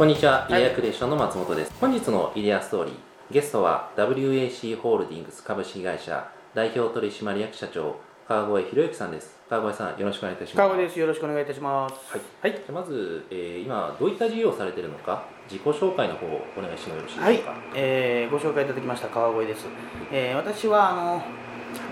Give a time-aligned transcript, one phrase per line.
[0.00, 1.74] こんにちは、イデアクリエーションの松本です。
[1.78, 2.94] 本日のイデアストーリー、
[3.30, 7.96] ゲストは WAC ホールディングス株式会社代表取締役社長、
[8.26, 9.36] 川越博之さんです。
[9.50, 10.56] 川越さん、よろしくお願いいたします。
[10.56, 10.98] 川越です。
[10.98, 11.94] よろしくお願いいたします。
[12.12, 12.20] はい。
[12.40, 17.50] はい、じゃあまず、えー今、どういった事業をされているのか、自己紹介の方をお願いしてもよろしいでしょうか？
[17.50, 19.66] はい、えーご紹介いただきました川越です。
[20.10, 21.22] えー私はあの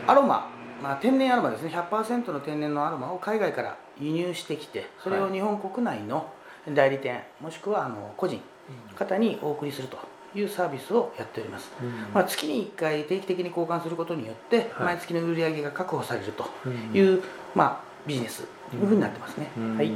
[0.07, 0.51] アロマ、
[0.83, 6.33] まあ、天然アロマですね、100%の天然のアロマを海外から輸入してきて、それを日本国内の
[6.75, 8.41] 代理店、もしくはあの個人、
[8.97, 9.99] 方にお送りすると
[10.35, 11.71] いうサービスをやっております。
[11.83, 11.91] うん。
[12.13, 14.97] まあ、月に1回定期的に交換することによって、はい。
[14.97, 16.97] 毎月の売り上げが確保されるとうん。
[16.97, 17.23] いう、
[17.55, 19.51] まあ、ビジネスというふうになってますね。
[19.57, 19.77] うん。
[19.77, 19.93] はい、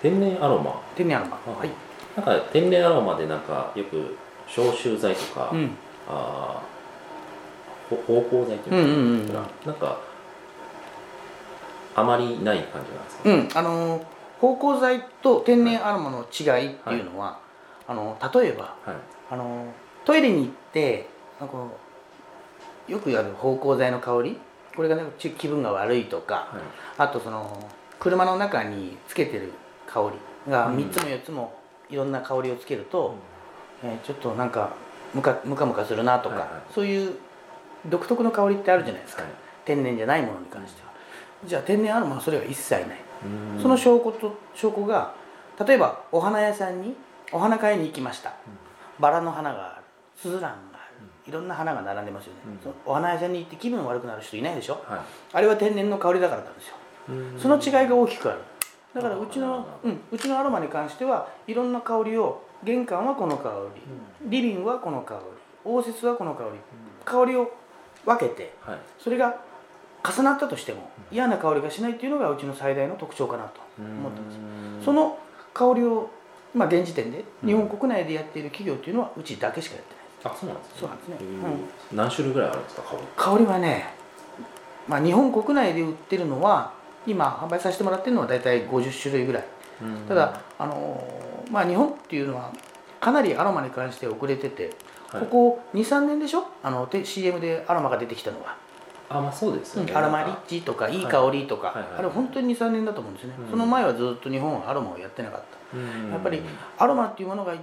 [0.00, 0.80] 天然アロマ。
[0.94, 1.38] 天然アロマ。
[1.46, 1.70] あはい。
[2.16, 4.16] なんか天然アロマでなんかよく
[4.46, 5.70] 消臭剤とか、うん。
[6.08, 6.62] あ
[7.90, 9.98] 芳香剤っていうかな、なんか
[11.94, 14.04] あまりない感じなんですか、うん、あの
[14.44, 17.38] 芳香剤と天然アロマの違いっていうのは、
[17.88, 18.96] あの例えばはい。
[19.30, 19.66] あの
[20.04, 21.08] トイレに行って
[21.40, 21.56] なんか
[22.86, 24.38] よくやる芳香剤の香り
[24.76, 26.62] これが、ね、ち気分が悪いとかはい。
[26.98, 29.52] あとその車の中につけてる
[29.86, 30.12] 香
[30.46, 30.76] りがうん。
[30.76, 31.54] 3つも4つも
[31.88, 33.14] いろんな香りをつけると、
[33.82, 34.74] えーちょっとなんか
[35.14, 36.60] ムカムカムカするなとか、はいはい。
[36.74, 37.14] そういう
[37.86, 39.30] 独特の香りってあるじゃないですか、はい。
[39.64, 40.92] 天然じゃないものに関しては。
[41.46, 42.98] じゃあ天然アロマはそれが一切ない。
[42.98, 43.03] うん
[43.60, 45.14] その証拠と証拠が
[45.66, 46.94] 例えばお花屋さんに
[47.32, 48.32] お花買いに行きました、
[48.98, 49.84] バラの花がある。
[50.16, 50.50] スズランがあ
[51.00, 52.58] る、いろんな花が並んでますよね、うん。
[52.62, 54.74] そのお花屋さんに行って気分悪くなる人いないでしょ？
[54.86, 55.00] はい。
[55.32, 56.74] あれは天然の香りだからなんですよ。
[57.08, 57.38] うん。
[57.38, 58.38] その違いが大きくある。
[58.94, 65.20] だからうちのうん、うちのアロマに関してはいろんな香りを玄関はこの香り、リビングはこの香り
[65.64, 66.50] 応接はこの香り
[67.04, 67.50] 香りを
[68.04, 68.78] 分けてはい。
[68.98, 69.40] それが
[70.06, 74.36] 重なったとしても嫌な香りがしないっていうのがうちの最大の特徴かなと思ってます。
[74.36, 75.18] うんその
[75.54, 76.10] 香りを、
[76.54, 77.48] まあ、現時点でうん。
[77.48, 79.94] 日本国内でやっている企業っていうのはうちだけしかやって
[80.24, 80.34] ない。
[80.34, 80.74] あそうなんですね。
[80.80, 81.16] そうなんですね。
[81.90, 81.96] うん。
[81.96, 83.02] 何種類ぐらいあるんですか香り？
[83.16, 83.86] 香りはね、
[84.88, 86.72] まあ、日本国内で売ってるのは
[87.06, 89.44] 今販売させてもらってるのは大体50種類ぐらい。
[89.82, 89.96] うん。
[90.08, 92.52] ただ、あのーまあ、日本っていうのは
[93.00, 94.70] かなりアロマに関して遅れてて、
[95.12, 95.20] はい。
[95.22, 96.46] ここ23年でしょ？
[96.62, 98.56] あのて CM でアロマが出てきたのは、
[99.08, 99.92] あまあそうですよね。
[99.92, 101.98] アロマリッチとかいい香りとか、はいはいはい。
[102.00, 103.50] あれ本当に23年だと思うんですね、うん。
[103.50, 105.76] その前はずっと日本はアロマをやってなかった。
[105.76, 106.10] うん。
[106.10, 106.40] やっぱり
[106.78, 107.54] アロマっていうものが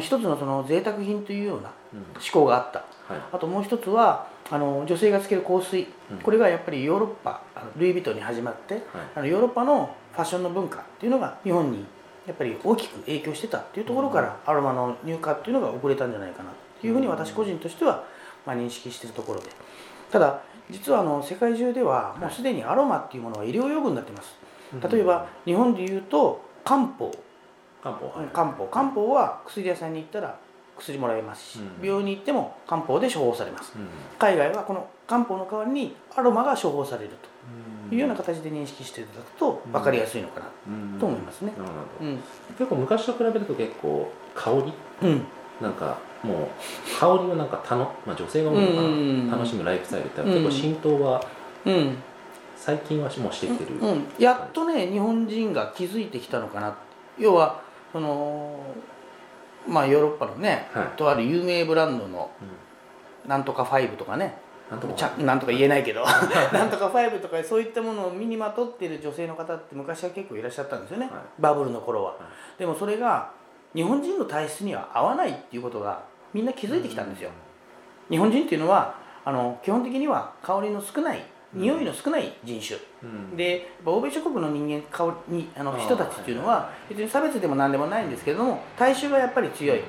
[0.00, 2.00] 一つのその贅沢品というようなうん。
[2.00, 2.80] 思考があった。
[3.12, 3.22] はい。
[3.32, 6.18] あともう一つはあの女性がつける香水、うん。
[6.18, 7.42] これがやっぱりヨーロッパ
[7.76, 8.82] ルイ・ヴィトンに始まって、はい。
[9.16, 11.84] あのヨーロッパのファッションの文化っていうのが日本に
[12.26, 18.04] やっぱり大きく影響してたっていうところから、アロマの入荷っていうのが遅れたんじゃないかなっていうふうに私個人としては、
[18.44, 19.46] まあ、認識しているところで。
[20.10, 20.40] ただ
[20.70, 24.36] 実はあの世界中ではもうすでにアロマっていうものは医療用具になってます。
[24.90, 27.10] 例えば日本でいうと漢方。
[27.82, 28.26] 漢方はい。
[28.32, 28.66] 漢方。
[28.66, 30.38] 漢方は薬屋さんに行ったら
[30.76, 31.86] 薬もらえますし、うん。
[31.86, 33.72] 病院に行っても漢方で処方されます。
[33.76, 33.88] うん。
[34.18, 37.10] 海外はこの漢方の代わりにアロマが処方される
[37.84, 37.88] うん。
[37.88, 40.98] というような形で認識していただくと分かりやすいのかなうん。
[41.00, 41.52] と思いますね。
[42.00, 42.18] うん。
[42.58, 44.72] 結構昔と比べると結構香り？
[45.02, 45.22] うん。
[45.62, 51.24] なんかもう香りをなんかたの、まあ、女性が多いのかな、うん楽しむライフスタイルって結構浸透は
[52.56, 56.76] 最近はもうしてきてる、うん、やっとね日本人が気づいてきたのかな
[57.18, 57.60] 要は
[57.92, 58.60] その
[59.66, 62.30] まあヨーロッパのね、はいとある有名ブランドの
[63.26, 64.38] なんとか5とかね
[64.70, 73.32] なんとかなんとか言えないけどなんとか5とかそういったものを身にまとっている女性の方って昔は結構いらっしゃったんですよね、はいバブルの頃は、はいでもそれが
[73.78, 76.02] 日本人の体質には合わないっていうことが
[76.34, 77.30] みんな気づいてきたんですよ、
[78.10, 81.24] 日本人っていうのはあの基本的には香りの少ない
[81.54, 83.36] 匂いの少ない人種、うん。
[83.36, 89.80] で欧米諸国の人間香りにあの人たちっていうのは別に差別でも何でもないんですけれども体臭がやっぱり強い。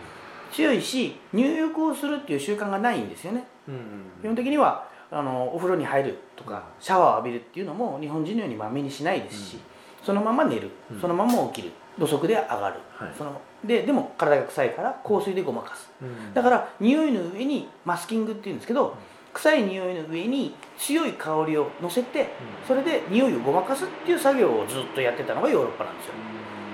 [0.52, 3.44] 強いし入浴をするっていう習慣がないんですよね。
[3.68, 3.76] うん
[4.22, 9.60] 基本的にはあのお風呂に入るとかシャワーを浴びるっていうのも日本人のようにまめにしないですし、
[10.04, 11.02] そのまま寝る、うん。
[11.02, 13.14] そのまま起きる土足で上がる、はい。
[13.18, 15.90] そのででも体が臭いから香水でごまかす。
[16.02, 16.34] うん。
[16.34, 18.96] だから匂いの上にマスキングっていうんですけど
[19.34, 22.30] 臭い匂いの上に強い香りを乗せて
[22.68, 26.14] それで匂いをごまかすっていう作業をずっとやってたのがヨーロッパなんですよ。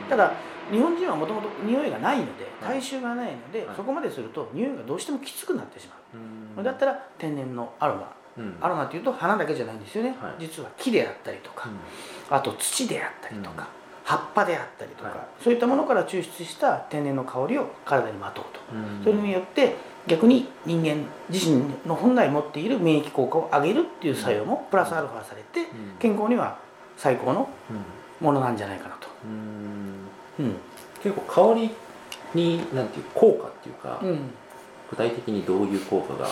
[0.10, 0.34] ただ
[0.72, 2.80] 日本人はもともと匂いがないのではい。
[2.80, 3.76] 体臭がないので、はい。
[3.76, 5.96] そこまですると匂いがどうしてもきつくなってしま
[6.56, 6.60] う。
[6.60, 6.62] ん。
[6.62, 8.14] う、だったら天然のアロマ。
[8.38, 8.58] うん。
[8.62, 10.36] アロマっていうと花だけじゃないんですよね、はい。
[10.40, 11.70] 実は木であったりとか、
[12.30, 15.18] あと土であったりとか、うん葉っぱであったりとか、はい。
[15.44, 19.04] そういったものから抽出した天然の香りを体にまとうと、うん。
[19.04, 19.76] それによって
[20.08, 25.68] 逆に人間自身の本来持っている免疫効果を上げるっていう作用もプラスアルファされて、うん。
[26.00, 26.60] 健康には
[26.96, 28.26] 最高のうん。
[28.26, 29.10] ものなんじゃないかなと、
[30.40, 30.46] うん。
[30.46, 30.56] うん、
[31.04, 31.70] 結構香り
[32.34, 34.30] になんていう効果っていうか、うん、
[34.90, 36.28] 具体的にどういう効果が、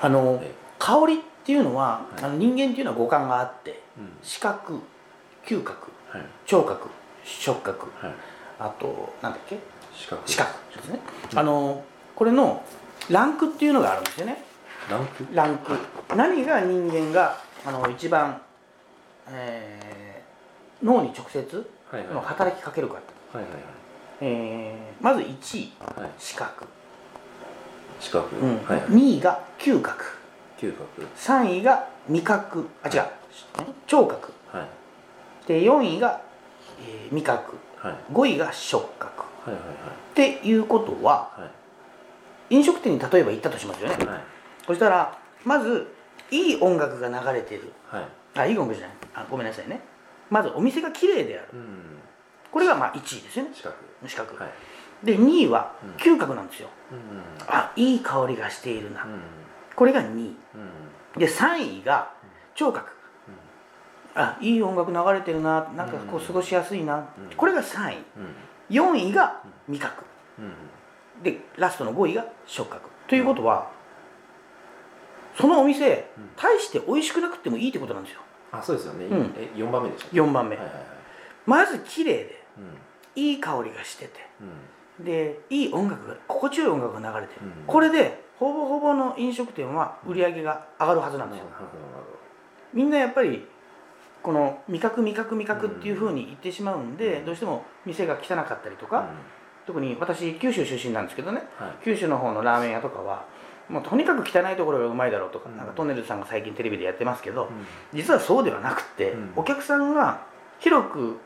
[0.00, 0.50] あのえ。
[0.78, 2.24] 香りっていうのは、はい。
[2.24, 4.08] あの人間っていうのは五感があってうん。
[4.22, 4.80] 視覚
[5.44, 6.22] 嗅覚はい。
[6.46, 6.88] 聴覚
[7.28, 7.90] 触覚。
[8.00, 8.14] はい、
[8.60, 9.58] あとなんだっけ？
[9.94, 11.00] 視覚視覚ですね、
[11.34, 11.82] あの
[12.14, 12.62] これの
[13.10, 14.44] ランクっていうのがあるんですよね。
[14.90, 15.26] ランク？
[15.32, 15.72] ランク。
[16.16, 17.36] 何が人間が
[17.66, 18.40] あの一番、
[19.28, 19.98] えー
[20.80, 22.14] 脳に直接はいはい。
[22.14, 22.94] の働きかけるか
[23.32, 23.52] と、はいはい
[24.20, 25.72] えーまず1位。
[25.80, 26.00] はい。
[26.02, 26.64] はい視覚、
[27.98, 28.56] 視覚、うん。
[28.64, 28.90] はいはい。
[28.90, 30.04] 2位が嗅覚。
[30.56, 31.06] 嗅覚。
[31.16, 32.68] 3位が味覚。
[32.84, 33.02] あ違う。
[33.88, 34.32] 聴覚。
[34.52, 35.48] はい。
[35.48, 36.20] で4位が、
[36.88, 37.96] えー味覚はい。
[38.12, 39.24] 5位が触覚。
[39.44, 41.50] はいはいっていうことはは
[42.50, 42.54] い。
[42.56, 43.94] 飲食店に例えば行ったとしますよね。
[43.96, 44.06] はい。
[44.06, 44.20] はい
[44.66, 45.86] そしたらまず
[46.30, 47.72] いい音楽が流れてる。
[47.86, 48.06] はい。
[48.34, 48.96] あいい音楽じゃない。
[49.14, 49.80] あごめんなさいね。
[50.30, 51.48] まずお店が綺麗である。
[51.54, 51.98] うん。
[52.50, 53.50] これがまあ1位ですよね。
[53.54, 53.62] 視
[54.16, 55.06] 覚はい。
[55.06, 56.98] で2位はうん嗅覚なんですよ、うん。
[57.46, 59.20] あいい香りがしているな、うん。
[59.76, 60.36] これが2位。
[61.14, 61.20] うん。
[61.20, 62.10] で3位が
[62.54, 62.90] 聴覚
[64.20, 67.04] あいい音楽流れてるななんかこううん過ごしやすいな、うん。
[67.36, 67.96] これが3位。
[67.96, 67.98] う
[68.74, 69.02] ん。
[69.04, 70.04] 4位が味覚。
[70.38, 71.22] うん。
[71.22, 72.90] でラストの5位が触覚。
[73.06, 73.70] ということは
[75.36, 76.30] そのお店うん。
[76.36, 78.20] 大して美味しくなくてもいいってことなんですよ。
[78.50, 79.34] あそうですよね、うん。
[79.36, 80.84] え四番目でしたっけ？4番目、はいはいはい。
[81.46, 83.22] まず綺麗でうん。
[83.22, 84.28] いい香りがしてて
[84.98, 85.04] うん。
[85.04, 87.52] でいい音楽が心地よい音楽が流れてる、うん。
[87.66, 92.04] これでほぼほぼの飲食店は売り上げが上がるはずなんですよ、なるほどなる
[92.72, 93.46] みんなやっぱり
[94.22, 97.26] この味覚味覚味覚っていうふうに言ってしまうんで、うん。
[97.26, 99.08] どうしても店が汚かったりとか、
[99.66, 101.76] 特に私九州出身なんですけどねうんはい。
[101.84, 103.24] 九州の方のラーメン屋とかは
[103.68, 105.56] もうとにかく汚いところがうまいだろうとか,、うん。
[105.56, 107.98] なんかトンネルズさんが最近テレビでやってますけど、うん。
[107.98, 109.32] 実はそうではなくって、うん。
[109.36, 110.22] お客さんが
[110.58, 111.18] 広く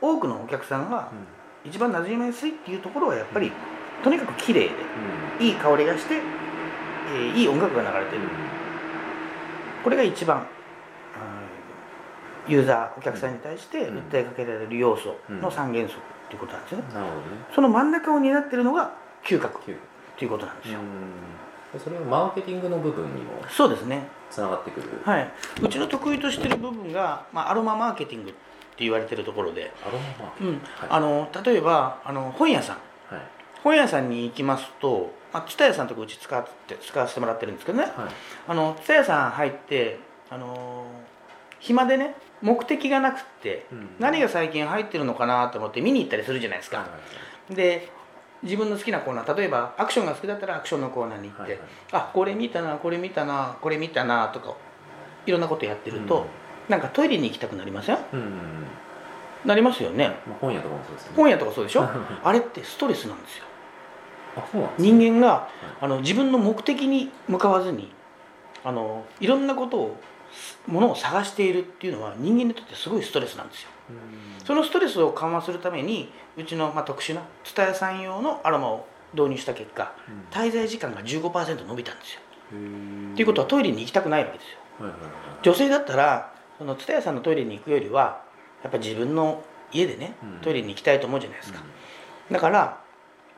[0.00, 1.08] 多くのお客さんが
[1.64, 1.70] うん。
[1.70, 3.52] 一番馴染みやすいっていうところはやっぱり、
[4.02, 4.68] とにかく綺麗で
[5.40, 5.46] うん。
[5.46, 8.22] いい香りがして、えーいい音楽が流れてる、
[9.84, 10.61] これが一番、うん
[12.48, 13.98] ユーザーお客さんに対してうん。
[13.98, 15.40] 訴えかけられる要素うん。
[15.40, 16.78] の三原則っていうことなんですよ。
[16.78, 17.22] ね、なるほどね。
[17.54, 18.92] その真ん中を担ってるのが
[19.24, 19.92] 嗅覚嗅覚。
[20.18, 21.80] ということなんですよ、うん。
[21.80, 24.06] それはマーケティングの部分にもそうですね。
[24.30, 24.88] つながってくる。
[25.04, 25.30] はい。
[25.60, 28.38] うちの得意としてる部分が、まあ、アロママーケティングって
[28.84, 30.60] 言われてるところで、アロママーケうん。
[30.88, 32.76] あの例えばあの本屋さん。
[33.14, 33.22] はい。
[33.62, 37.84] 本屋さんに行きますと蔦屋さんとかうち使って使わせてもらってるんですけどね。
[37.84, 37.92] はい。
[38.48, 39.98] あの蔦屋さん入って
[40.30, 40.86] あの
[41.58, 43.88] 暇でね目的がなくってうん。
[43.98, 46.96] 何が最近入ってるのかなと思って見に行ったりするじゃないですか、はいは
[47.52, 47.88] いで
[48.42, 51.60] 自分の好きなコーナー例えばアクションが好きだったらアクションのコーナーに行って、はいはい。
[51.92, 54.56] あこれ見たなこれ見たなこれ見たなとか
[55.26, 56.26] いろんなことやってると、うん。
[56.68, 57.98] なんかトイレに行きたくなりません？
[58.12, 58.32] うん
[59.44, 60.16] なりますよね。
[60.26, 61.16] まあ本屋とかもそうですよね。
[61.18, 61.82] 本屋とかそうでしょ？
[61.82, 63.44] ああれってストレスなんですよ。
[64.50, 64.74] そうなんね。
[64.78, 65.48] 人間が
[65.80, 67.92] あの自分の目的に向かわずに
[68.64, 69.96] あのいろんなことを
[70.66, 73.70] ものを探しているっていうのは人間にとってすごいストレスなんですよ。
[73.90, 74.46] うん。
[74.46, 80.24] そのストレスを緩和するためにうちの、まあ、特殊な蔦屋さん用のアロマを導入した結果うん。
[80.30, 82.20] 滞在時間が15%伸びたんですよ。
[83.12, 84.58] っていうことはトイレに行きたくないわけですよ。
[85.42, 88.22] 女性だったらその蔦屋さんのトイレに行くよりは
[88.62, 89.42] やっぱ自分の
[89.72, 90.40] 家でねうん。
[90.40, 91.62] トイレに行きたいと思うじゃないですか、
[92.30, 92.80] だから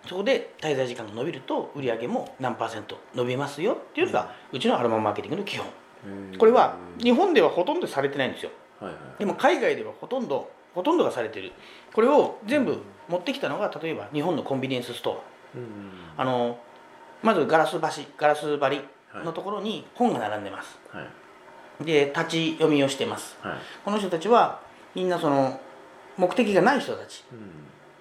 [0.06, 5.66] そこで滞在時間が伸びると売り上げも何パーセント伸びますよっていうのがうちのアロママーケティングの基本。
[5.66, 5.83] うん
[6.38, 8.50] これは日本ではほとんどされてないんですよ。
[8.80, 9.18] はいはい。
[9.20, 11.52] でも海外ではほとんどほとんどがされてる。
[11.92, 15.22] これを全部持ってきたのが例えば日本のコンビニエンススト
[15.54, 15.62] うん
[16.16, 16.58] アあの
[17.22, 17.80] まずガラス橋
[18.18, 18.80] ガラス張り
[19.12, 19.24] はい。
[19.24, 20.78] のところに本が並んでます。
[20.90, 21.00] は
[21.80, 21.84] い。
[21.84, 23.36] で立ち読みをしてます。
[23.40, 23.58] はい。
[23.84, 24.60] この人たちは
[24.94, 25.60] みんなその
[26.16, 27.24] 目的がない人たち。
[27.32, 27.38] うん。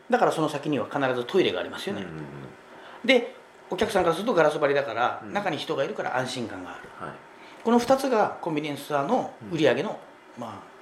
[0.09, 3.07] だからその先には必ずトイレがありますよね、うん。
[3.07, 3.35] で
[3.69, 5.33] お客さんからするとガラス張りだから、うん。
[5.33, 7.07] 中に人がいるから安心感がある。
[7.07, 7.15] はい
[7.63, 9.99] この2つがコンビニエンスストアの売り上げの、
[10.37, 10.73] まあ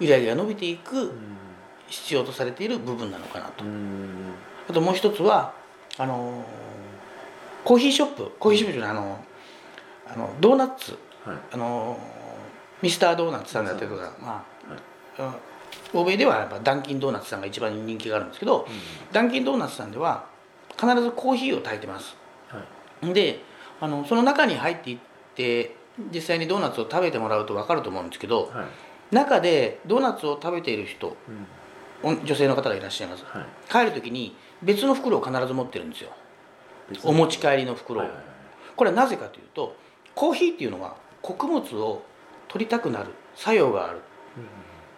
[0.00, 1.12] 売り上げが伸びていく
[1.88, 4.34] 必要とされている部分なのかなと、うん。
[4.68, 5.52] あともう一つは
[5.96, 6.44] あのー
[7.64, 9.24] コーヒーショップコーヒーショップじゃないあの
[10.06, 10.96] あのドーナツ。
[11.24, 11.36] はい。
[11.52, 12.18] あのー
[12.80, 14.42] ミスタードーナツさんだったりとか、まはい。
[15.18, 15.34] ああ
[15.92, 18.68] 欧米ではやっぱダンキンドーナツさんが一番人気があるんですけど、
[19.10, 20.26] ダンキンドーナツさんでは
[20.80, 22.16] 必ずコーヒーを炊いてます。
[22.48, 22.62] は
[23.02, 23.12] い。
[23.12, 23.40] で
[23.80, 24.98] あのその中に入っていっ
[25.34, 25.74] て
[26.12, 29.14] 実際にドーナツを食べてもらうと分かると思うんですけどはい。
[29.14, 31.16] 中でドーナツを食べている人
[32.02, 32.18] うん。
[32.20, 33.24] お女性の方がいらっしゃいます。
[33.24, 33.46] はい。
[33.68, 36.10] 帰る時に別の袋を必ず持ってるんですよ。
[37.02, 38.26] お持ち帰りの袋を、はいはいはい。
[38.76, 39.74] これはなぜかというと
[40.14, 42.02] コーヒーっていうのは穀物を
[42.46, 44.00] 取りたくなる作用がある。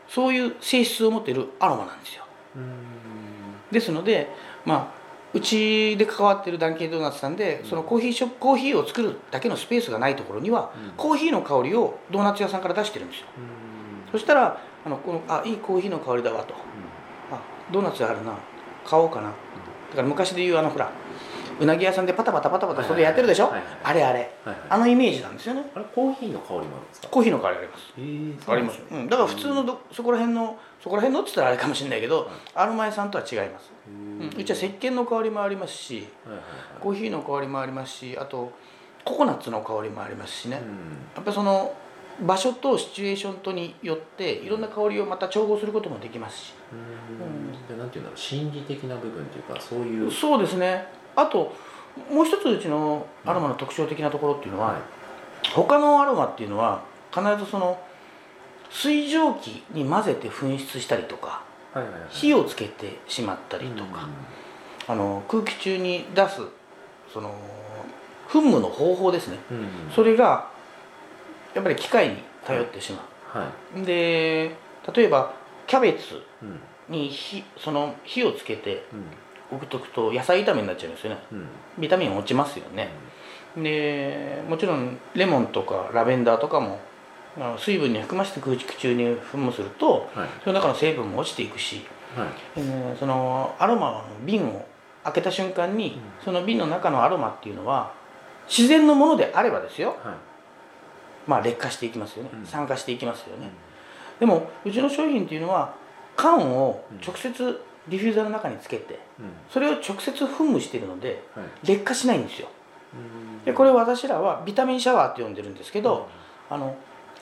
[0.08, 2.24] そういう性質を持っているアロマなんですよ。
[2.56, 2.74] うん。
[3.70, 4.28] ですので
[4.64, 4.99] まあ
[5.32, 10.90] うちで関わってるダンキンドーナツさんで、そのコーヒーショップコーヒーを作るだけのスペースがないところには、うん。
[10.96, 13.26] コーヒーの香りをドーナツ屋さんから出してるんですよ。
[14.10, 16.54] そしたらあのこのあいいコーヒーの香りだわと。
[17.30, 18.34] あドーナツあるな。
[18.84, 19.28] 買おうかな。
[19.28, 19.32] だ
[19.96, 20.90] から昔で言うあのほら
[21.60, 23.52] うなぎ屋さんでパタパタパタパタそれやってるでしょ、
[23.84, 24.32] あれあれ。
[24.68, 25.62] あのイメージなんですよね。
[25.74, 27.08] あれコーヒーの香りもあるんですか？
[27.08, 27.92] コーヒーの香りあります。
[27.98, 28.52] えー。
[28.52, 36.44] ありますよ、うん、だから普通のどそこら辺のそこら辺のっつったらあれかもしれないけど、アロマ屋さんとは違います、うん、うちは石鹸の香りもありますしはいはいはい。
[36.80, 38.52] コーヒーの香りもありますしあと
[39.04, 40.64] ココナッツの香りもありますしね、うん。
[41.14, 41.74] やっぱりその
[42.22, 47.76] 場所とシチュエーションとによっていろんな香りをまた調合することもできますし、うん。
[47.76, 50.10] でなんていうんだろう心理的な部分というかそういう。
[50.10, 50.86] そうですね。
[51.16, 51.54] あと
[52.10, 54.80] もう一つうちのアロマの特徴的なところっていうのは、はい。
[55.52, 56.82] 他のアロマっていうのは
[57.12, 57.78] 必ずその
[58.70, 61.42] 水蒸気に混ぜて噴出したりとか
[61.74, 62.00] はいはいはい。
[62.08, 64.08] 火をつけてしまったりとか、
[64.88, 66.40] あの空気中に出す
[67.12, 67.34] その
[68.28, 69.38] 噴霧の方法ですね。
[69.94, 70.50] それが
[71.54, 73.04] やっぱり機械に頼ってしま
[73.40, 74.56] はい、う、で
[74.94, 75.34] 例えば
[75.66, 76.60] キャベツうん。
[76.88, 79.56] に火その火をつけてうん。
[79.56, 81.18] 置くとくと野菜炒めになっちゃいますよね。
[81.32, 81.48] うん。
[81.78, 82.88] ビタミン落ちますよね、
[83.56, 86.78] でもちろんレモンとかラベンダーとかも
[87.36, 90.28] あの水分に含ませて空気中に噴霧するとはい。
[90.42, 92.28] その中の成分も落ちていくし、はい。
[92.56, 94.66] えーそのアロマの瓶を
[95.04, 96.24] 開けた瞬間に、うん。
[96.24, 97.92] その瓶の中のアロマっていうのは
[98.48, 99.96] 自然のものであればですよ。
[100.02, 100.14] はい。
[101.26, 102.46] まあ劣化していきますよね、うん。
[102.46, 103.50] 酸化していきますよね、
[104.18, 105.74] でもうちの商品っていうのは
[106.16, 109.26] 缶を直接ディフューザーの中につけてうん。
[109.48, 111.68] それを直接噴霧しているのではい。
[111.68, 112.48] 劣化しないんですよ。
[112.94, 112.96] う
[113.42, 113.44] ん。
[113.44, 116.08] でこれを私らはビタミンシャワーって呼んでるんですけど、
[116.48, 116.74] あの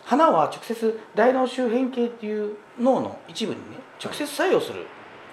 [0.08, 4.86] 花は直接大脳周辺系っていう脳の一部にね直接作用する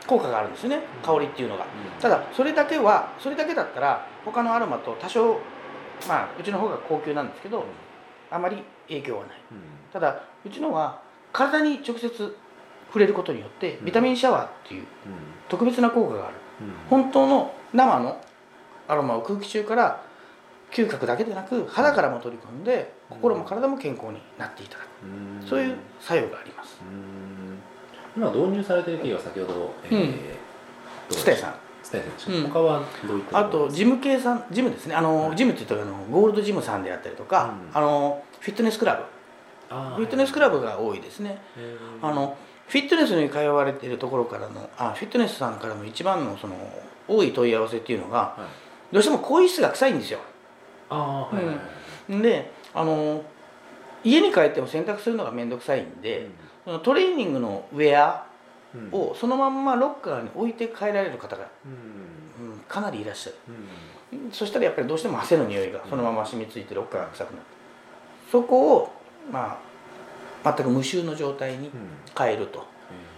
[0.05, 0.82] 効果があるんですよね。
[1.01, 1.65] 香りっていうのが。
[2.01, 5.39] ただそれだけはそれだけだったら他のアロマと多少
[6.10, 7.63] まあうちの方が高級なんですけど
[8.29, 9.38] あまり影響はない。
[9.50, 9.58] うん。
[9.94, 11.01] ただうちのは
[11.32, 12.10] 体に直接
[12.88, 14.88] 触れることによってビタミンシャワーっていううん。
[15.48, 16.36] 特別な効果がある。
[16.60, 16.74] うん。
[16.89, 18.22] 本当の生の
[18.89, 20.03] アロマを空気中から
[20.75, 24.88] 嗅覚だけでなく肌からも取り込んで心も体も健康になっていただく。
[25.41, 25.48] うん。
[25.48, 26.82] そういう作用があります。
[26.82, 28.22] うん。
[28.22, 30.12] 今導入されている企業は先ほど、えーうん。
[30.12, 31.55] どうでスタイさん。
[31.82, 32.44] スタイさんでした、うん。
[32.50, 34.96] 他はどういったあとジム系さんジムですね。
[34.96, 35.38] あの、はい。
[35.38, 37.77] ジムって言ったらあのゴールドジムさんであったりとか、うん。
[37.77, 39.03] あのフィットネスクラブ。
[39.67, 41.41] フィットネスクラブが多いですね、
[42.01, 46.55] あのフィットネスに通われているところからのあフィットネスさんからの一番のその
[47.08, 48.36] 多い問い合わせっていうのがは
[48.91, 48.94] い。
[48.94, 50.20] どうしても更衣室が臭いんですよ
[50.89, 51.62] あーはいはいは
[52.20, 52.22] い。
[52.22, 53.24] であの
[54.04, 56.27] 家に帰っても洗濯するのが面倒くさいんで、
[56.63, 58.25] そのトレーニングのウェア
[58.75, 58.89] うん。
[58.92, 62.51] をそのまんまロッカーに置いて帰られる方が、うん。
[62.51, 63.36] うん、かなりいらっしゃる。
[64.13, 64.32] うん。
[64.32, 67.44] そしたらやっぱりどうしても汗の匂いがそのまま染みついてロッカーが臭くなる
[68.32, 68.94] そこを
[69.32, 69.58] ま
[70.44, 71.72] あ全く無臭の状態にうん。
[72.18, 72.68] 変えると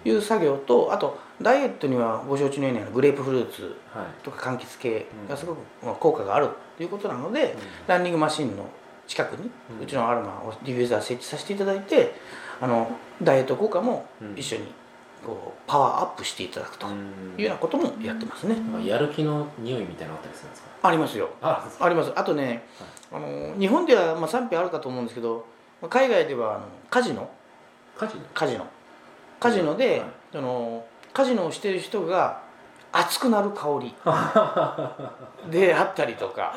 [0.06, 3.76] へいう作業とあとダイエットにはご承知のようにグレープフルーツ
[4.24, 7.56] とか柑橘系がすごくまあ効果があるということなので、
[7.88, 8.66] ランニングマシンの
[9.08, 9.50] 近くに
[9.82, 12.14] うちのアロマをディフューザー設置させていただいて
[12.62, 12.92] あの
[13.22, 14.34] ダイエット効果もうん。
[14.38, 14.68] 一緒に
[15.26, 16.90] こうパワーアップしていただくとい
[17.40, 18.56] うようなこともやってますね。
[18.56, 18.82] なん。
[18.82, 20.70] かやる気の匂いみたいなのあったりするんですか？
[20.84, 21.30] ありますよ。
[21.42, 22.12] あります。
[22.16, 22.64] あとね、
[23.12, 25.46] あの日本ではまあ賛否あるかと思うんですけど、
[25.82, 27.30] まあ海外ではあのカジノ、
[27.98, 28.68] 家事のカジノ、
[29.40, 30.10] カジノで、はい。
[30.32, 32.44] そのカジノをしている人が
[32.92, 33.96] 熱くなる香り。
[35.52, 36.54] であったりとか、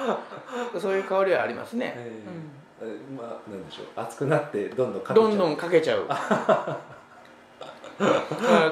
[0.79, 1.95] そういう香りはありますね。
[1.97, 3.87] えーえまあなんでしょう。
[3.97, 5.29] 熱くなってどんどんかけちゃう。
[5.29, 6.07] どんどんかけちゃう。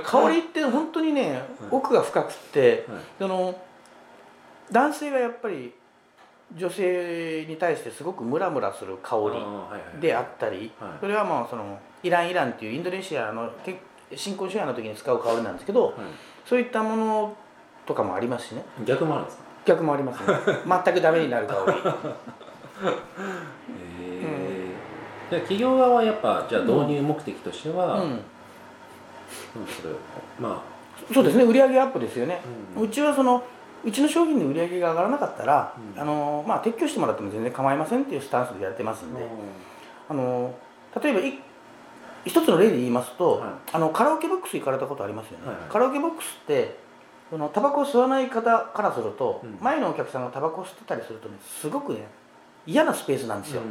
[0.03, 3.01] 香りって本当にね、奥が深くって、はい。
[3.19, 3.55] その
[4.73, 5.75] 男性がやっぱり
[6.57, 9.17] 女性に対してすごくムラムラする香
[9.95, 10.01] り。
[10.01, 10.91] であったり、はい。
[11.01, 13.79] それはまあそのイランイランっていうインドネシアのけ
[14.17, 15.95] 新婚初夜の時に使う香りなんですけどはい。
[16.47, 17.37] そういったもの
[17.89, 18.65] とかもありますしね。
[18.85, 19.43] 逆もあるんですか？
[19.65, 20.35] 逆もありますね。
[20.85, 21.73] 全くダメになる香り。
[21.73, 21.75] へ
[24.23, 24.69] え
[25.31, 28.03] じゃあ企業側はやっぱじゃあ導入目的としては、うん。
[28.03, 28.21] うん。
[29.67, 29.97] それを
[30.39, 30.63] ま
[31.13, 31.45] そうですね。
[31.45, 32.41] 売上アップですよね、
[32.77, 33.43] ううんちはその
[33.85, 36.01] うちの商品の売り上げが上がらなかったら、うん。
[36.01, 39.27] あのまあ、撤去してもらっても全然構いませんっていうスタンスでやってますんで、
[40.09, 40.55] あの
[41.03, 41.39] 例えばい
[42.25, 43.51] 一つの例で言いますと、はい。
[43.73, 45.65] あのカラオケボックス行かれたことありますよね、はいはい。
[45.69, 46.88] カラオケボックスって
[47.31, 49.59] そのタバコを吸わない方からすると、うん。
[49.61, 52.07] 前のお客さんがタバコを吸ってたりするとねすごくね
[52.67, 53.63] 嫌なスペースなんですよ、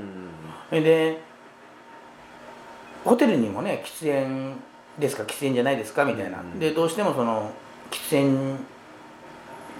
[0.71, 1.21] で
[3.05, 4.53] ホテルにもね喫煙
[4.99, 6.59] ですか喫煙じゃないですかみたいな、うん。
[6.59, 7.51] でどうしてもその
[7.91, 8.57] 喫煙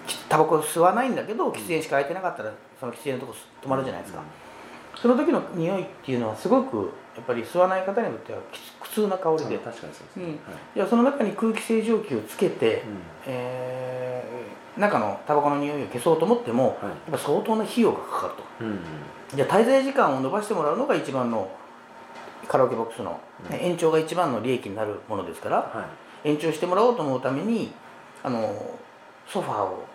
[0.05, 4.21] きタバコ吸わないんだけど喫煙しか空いてなかったらその喫煙のとこ止まるじゃないですか、
[5.01, 10.29] その時の匂いっていうのはすごくやっぱり吸わない方にとってはき苦痛な香りで、確かにそうですね、うん。
[10.29, 10.37] はい。
[10.75, 12.99] いやその中に空気清浄機をつけて、うん。
[13.25, 16.85] えー中のタバコの匂いを消そうと思っても、はい。
[16.85, 18.43] やっぱ相当な費用がかかると。
[18.61, 18.79] うん
[19.35, 21.49] じゃあ滞在時間を延ばしてもらうのが一番の
[22.47, 23.19] カラオケボックスの、
[23.49, 23.55] うん。
[23.57, 25.87] 延長が一番の利益になるものですからは
[26.25, 26.29] い。
[26.29, 27.71] 延長してもらおうと思うために
[28.23, 28.53] あの
[29.27, 29.85] ソファーを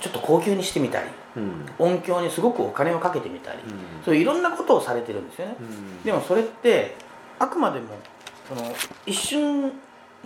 [0.00, 1.12] ちょっと高級にしてみたりうん
[1.78, 3.66] 音響にすごくお金をかけてみたり、う
[4.00, 4.04] ん。
[4.04, 6.02] そういういろんなことをされてるんですよね、うん。
[6.02, 6.96] でもそれって
[7.38, 7.88] あくまでも
[8.48, 8.74] その
[9.06, 9.72] 一瞬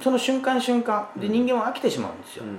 [0.03, 2.59] その瞬間瞬間で人間は飽きてしまうんですよ、うん。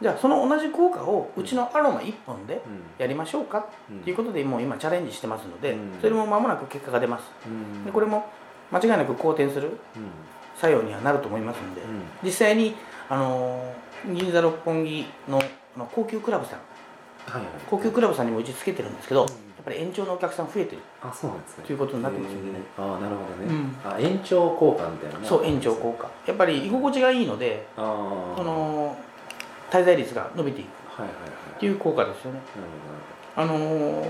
[0.00, 2.60] じゃあその同じ効果をうちのアロマ1本でうん。
[2.98, 3.66] やりましょうかっ
[4.04, 5.78] ていうことでもう今チャレンジしてますので、うん。
[6.00, 7.24] それも間もなく結果が出ます。
[7.46, 7.84] うん。
[7.84, 8.26] でこれも
[8.70, 9.76] 間違いなく好転するうん。
[10.56, 12.02] 作用にはなると思いますので、うん。
[12.22, 12.74] 実際に、
[13.08, 15.40] あのー銀座六本木の
[15.92, 16.58] 高級クラブさん
[17.68, 19.28] 高級クラブさんにも打ち付けてるんですけど、うん。
[19.28, 20.82] やっぱり延長のお客さん増えてる。
[21.02, 21.64] あそうなんですね。
[21.64, 22.60] ということになってますよね。
[22.78, 23.76] ああなるほどね、うん。
[23.84, 26.08] あ延長効果みたいなそう延長効果。
[26.26, 28.96] やっぱり居心地がいいのでその
[29.70, 30.68] 滞在率が伸びていく。
[31.00, 31.28] はいはいはい。
[31.56, 32.40] っていう効果ですよね。
[33.36, 34.06] あのー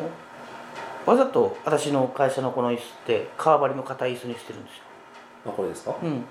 [1.06, 4.84] わざと私の会社のこの椅子って革張りの硬い椅子にしてるんですよ、
[5.46, 6.22] あこれですか、はいうん、はい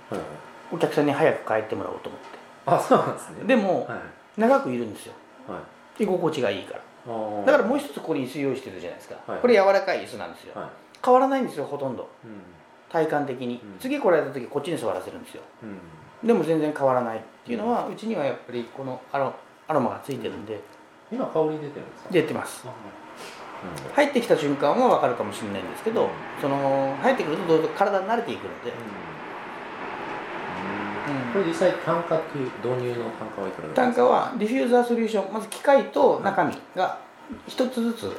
[0.71, 2.21] お客さんに早く帰ってもらおうと思っ
[2.65, 3.41] あそうなんですね。
[3.41, 4.41] てでもはい。
[4.41, 5.13] 長くいるんですよ。
[5.47, 5.61] はい
[5.99, 6.79] 居心地がいいから。
[7.45, 9.41] だからもう一つここに椅子用意してるじゃないですか、はい。
[9.41, 10.69] これ柔らかい椅子なんですよ、はい。
[11.03, 12.09] 変わらないんですよほとんど。
[12.23, 12.31] うん。
[12.89, 13.79] 体感的に、うん。
[13.79, 15.41] 次来られた時こっちに座らせるんですよ。
[15.63, 16.27] うん。
[16.27, 19.33] でも全然変わらないっていうのは、うちにはやっぱりこのアロ
[19.67, 20.59] アロマがついてるんで。
[21.11, 22.09] 今香り出てるんですか？
[22.11, 22.65] 出てます。
[23.93, 26.09] 入ってきた瞬間は分かるかもしれないんですけど、うん。
[26.41, 28.71] その入ってくるとどうぞ体に慣れていくので、
[31.33, 33.93] これ実際単価っていう導入の単価はいくらですか？
[33.93, 36.99] 価はディフューザーソリューションまず機械と中身が
[37.47, 38.11] 一つずつ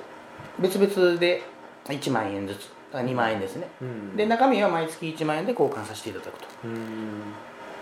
[0.59, 1.43] 別々で
[1.87, 2.59] 1万円ずつ
[2.93, 3.69] だから2万円ですね。
[3.83, 4.17] うん。
[4.17, 6.47] で中身は毎月1万円で交換させていただくと。
[6.65, 6.79] うん。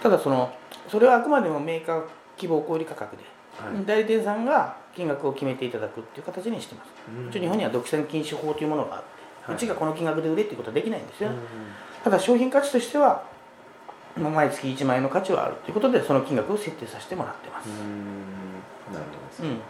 [0.03, 0.53] ただその
[0.89, 2.03] それはあくまでもメーカー
[2.37, 3.23] 希望小売価格で、
[3.59, 3.87] はい。
[3.87, 7.31] 代理店さんが金額を決めていただくっていう形にしてます、うん。
[7.31, 9.07] 日本には独占禁止法というものがあって、
[9.47, 9.57] はい。
[9.57, 11.37] うちがこの金額で売れっていうことはできないんですよ、うん。
[12.03, 13.32] ただ商品価値としてはまあ
[14.17, 18.93] 毎月1万円の価値はあるということでその金額を設定させてもらってます、うん。
[18.93, 19.41] なるほどです。
[19.41, 19.61] ねうん。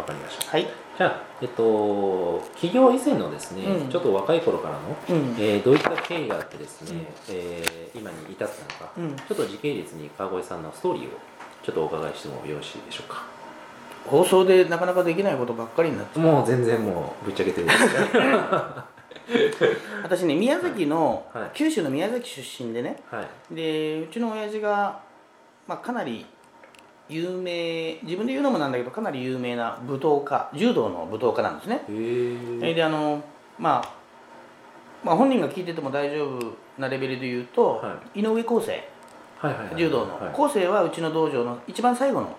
[0.00, 0.50] わかりました。
[0.50, 0.66] はい、
[0.98, 3.88] じゃあえっと企業以前のですね、うん。
[3.88, 5.34] ちょっと若い頃からのうん。
[5.38, 9.16] えーどういった経緯があってですね、うんえー今に至ったのか、うん。
[9.16, 11.08] ちょっと時系列に川越さんのストーリーを
[11.64, 13.22] ちょっとお伺いしてもよろしいでしょうか？
[14.06, 16.26] 放送でなかなかできないことばっかりになっちゃう。
[16.26, 17.78] もう全然もうぶっちゃけてるんです
[20.02, 21.50] 私ね宮崎の、はい。
[21.54, 23.54] 九州の宮崎出身でねはい。
[23.54, 25.00] でうちの親父が、
[25.66, 26.26] まあ、かなり
[27.08, 31.84] 有名自分で言うのもなんだけどかなり有名な武道家柔道の武道家なんですね。
[31.88, 33.22] へえであの、
[33.58, 33.88] まあ、
[35.04, 38.72] まあ本人が聞いてても大丈夫なレベルで言うと、は井上康生。
[39.38, 40.40] はいはいはい柔道の、はい。
[40.40, 42.36] 康生はうちの道場の一番最後の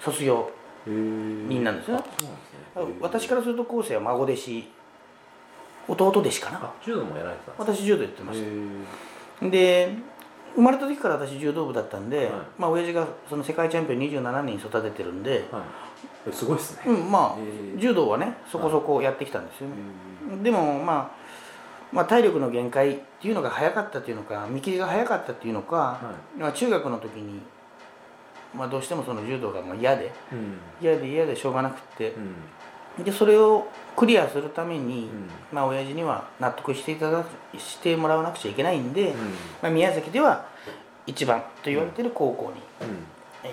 [0.00, 0.50] 卒業
[0.86, 2.04] 人なんですよね。
[3.00, 4.64] 私からすると康生は孫弟子
[5.90, 6.58] 弟弟子かな。
[6.58, 8.42] あ柔道もやられてた私柔道やってましへ
[9.40, 9.50] たー。
[9.50, 9.94] で
[10.54, 12.28] 生まれた時から私柔道部だったんで、はい。
[12.58, 15.62] まあ親父がその世界チャンピオン27人育ててるんで、はい。
[16.28, 16.82] えすごいですね。
[16.86, 19.68] うん、まあ柔道はねそこそこやってきたんですよ。
[19.68, 19.74] ね、
[20.40, 21.20] へでもまあ
[21.92, 27.40] まあ体力の限界っていうのが早かったっていうのか見切りが早かったっていうのか、はまあ中学の時に、
[28.54, 30.58] まあ、どうしてもその柔道がもう嫌でいうん。
[30.80, 32.34] 嫌で嫌でしょうがなくってう、ん
[32.98, 35.30] でそれをクリアするために、うん。
[35.52, 37.24] まあ親父には納得していただ
[37.58, 39.16] してもらわなくちゃいけないんで、うん。
[39.62, 40.46] まあ、宮崎では
[41.06, 42.62] 一番と言われてる高校に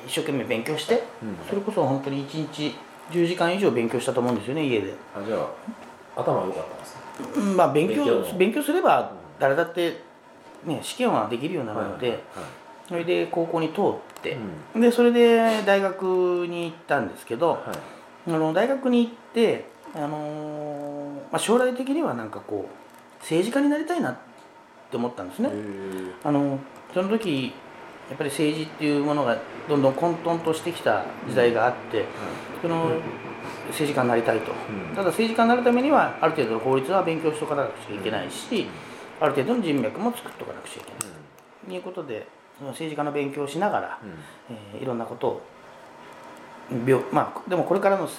[0.06, 1.38] 一生懸命勉強してうん。
[1.50, 2.76] それこそ本当に1日
[3.12, 7.02] 10時間以上勉強したと思うんですよね家で、あじゃあ頭良かったんですね
[7.36, 10.02] うんまあ勉強勉強すれば誰だって、
[10.66, 12.20] ね、試験はできるようになるので、はい。
[12.90, 14.38] それで高校に通って
[14.76, 14.82] う、ん。
[14.82, 17.97] でそれで大学に行ったんですけど、はい
[18.28, 24.18] あの大学に行って、あのーまあ、将来的にはなんかこう政治家になりたいなっ
[24.92, 25.50] て思ったんですね。
[26.24, 26.60] あの
[26.94, 27.54] その時
[28.10, 29.38] やっぱり政治っていうものが
[29.68, 32.06] どんどん混沌としてきた時代があって、
[32.62, 32.90] その
[33.68, 34.96] 政治家になりたいと、うん。
[34.96, 38.68] ただ政治家になるためにはある程度の法律は勉強しておかなくちゃいけないし、
[39.20, 41.00] ある程度の人脈も作っておかなくちゃいけない。
[41.68, 44.16] ということでその政治家の勉強をしながら、うんうん。
[44.76, 45.42] えーいろんなことを
[46.86, 48.10] 病まあでもこれからの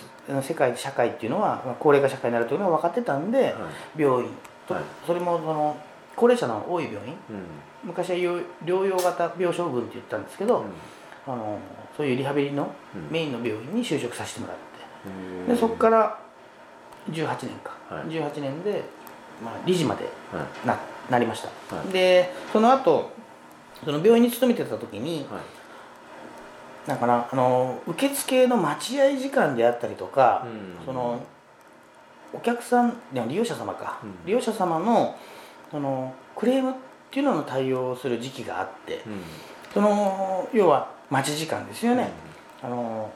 [0.42, 3.52] 世界社会っていうのはまあ高齢化社会になるというのは分かってたんで、はい。
[4.00, 4.30] 病院
[4.66, 4.82] と、はい。
[5.06, 5.76] それもその
[6.16, 7.42] 高齢者の多い病院うん。
[7.84, 10.64] 昔は療療養型病床群って言ったんですけど、
[11.26, 11.58] あの
[11.96, 13.08] そういうリハビリのうん。
[13.11, 14.56] メインの病院に就職させてもらっ
[15.46, 15.52] て。
[15.52, 16.18] でそこから
[17.11, 18.04] 18年か、はい。
[18.06, 18.82] 18年で、
[19.42, 20.08] まあ、理事まで
[20.66, 20.78] な
[21.11, 21.88] なりました、はい。
[21.88, 23.11] でその後
[23.84, 25.26] その病院に勤めてた時に
[26.88, 30.46] いはいなんかなあの受付の待合時間であったりとか、
[30.81, 30.87] うん。
[30.87, 31.20] その
[32.33, 34.27] お客さんでも利用者様か、うん。
[34.27, 35.16] 利用者様の
[35.70, 36.74] そのクレームっ
[37.11, 39.22] ていうのの対応をする時期があってうん。
[39.72, 42.11] その要は待ち時間ですよね、
[42.62, 43.11] あの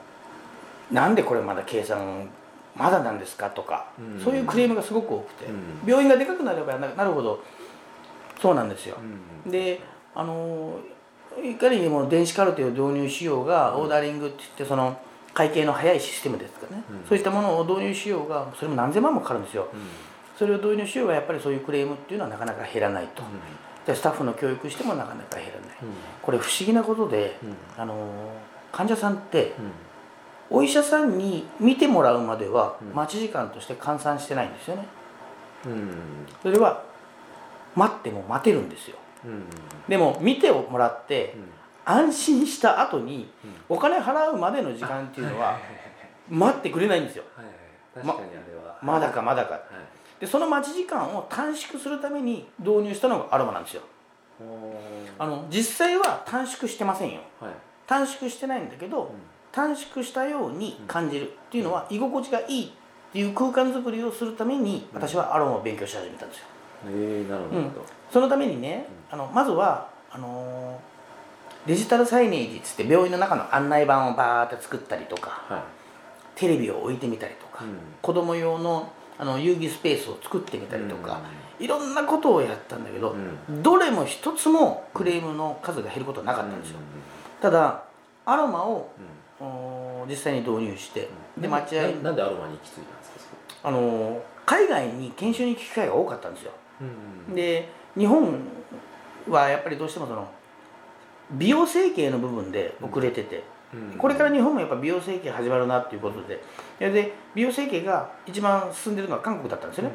[0.91, 2.29] なんでこれまだ計算
[2.75, 4.23] まだなんですかとか、うん。
[4.23, 5.89] そういうクレームがすごく多くて、うん。
[5.89, 7.43] 病院がでかくなればななるほど
[8.41, 8.97] そうなんですよ、
[9.45, 9.51] うん。
[9.51, 9.81] で
[10.15, 10.79] あの
[11.43, 14.99] いかにも電子カルテを導入しようが、オーダーリングって言ってその
[15.35, 17.09] 会計の早いシステムですかね、うん。
[17.09, 19.69] そういったものを導入しようがそれも何千万もかかるんですよ。
[19.73, 19.81] うん。
[20.39, 23.23] それを導入しようがやっぱりそういうクレームっていうのはなかなか減らないと、
[23.87, 25.77] でスタッフの教育してもなかなか減らない。
[26.21, 27.83] これ不思議なことで、うん。
[27.83, 27.95] あの
[28.73, 29.55] 患者さんって
[30.51, 30.59] うん。
[30.59, 32.95] お医者さんに見てもらうまではうん。
[32.95, 34.87] 待ち時間として換算してないんですよね。
[35.67, 35.91] うん。
[36.43, 36.83] それは
[37.75, 38.97] 待っても待てるんですよ。
[38.97, 39.02] うん
[39.89, 41.35] でも見てもらって
[41.85, 43.31] 安心した後に
[43.69, 45.59] お金払うまでの時間っていうのは
[46.29, 47.25] 待ってくれないんですよ。
[47.37, 47.55] はいはい
[47.95, 48.79] 確かにあれは。
[48.83, 49.53] まだかまだか。
[49.53, 49.63] はい。
[50.21, 53.83] でその待ち時間を短縮するために導入したのがアロマなんですよ。
[55.19, 57.21] あの実際は短縮してませんよ。
[57.41, 57.53] はい。
[57.87, 59.13] 短縮してないんだけど
[59.51, 62.71] 短縮したように感じるっていうのは居心地がいいっ
[63.13, 66.47] ていう空間づくりをするために私はアロマを勉強し始めたんですよ
[66.89, 67.87] ええなるほど。
[68.11, 70.93] そのためにねあのまずはあのー
[71.65, 75.63] デジタルサイネージっつって病院の中の案内板をバーって作ったりとかはい。
[76.35, 77.77] テレビを置いてみたりとか、うん。
[78.01, 81.21] 子供用のあの遊戯スペースを作ってみたりとか、
[81.61, 83.15] いろんなことをやったんだけど、う
[83.63, 86.79] どれも一つもクレームの数が減ることはなかったんですよ、
[87.41, 87.85] ただ
[88.25, 88.89] アロマを
[90.09, 93.19] 実際に導入して、で待合ななんでアロマに行き着いたんですか
[93.63, 96.51] そあのー海外に研修に行く機会が多かったんですよ
[97.35, 98.39] で日本
[99.29, 100.29] はやっぱりどうしてもその
[101.33, 103.99] 美容整形の部分で遅れてて、うん。
[103.99, 106.43] これから日本もやっぱ美容整形始まるなっていうことで
[106.79, 109.91] でで美容整形が一番進んでるのは韓国だったんですよね、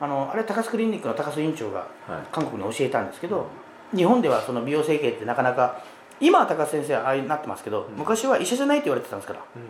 [0.00, 1.86] あのあれ高須クリニックの高須院長が
[2.30, 3.46] 韓国に教えたんですけど
[3.94, 5.82] 日本ではその美容整形ってなかなか
[6.20, 7.96] 今は高須先生はああいうなってますけど、ん。
[7.96, 9.62] 昔は医者じゃないって言われてたんですからうん。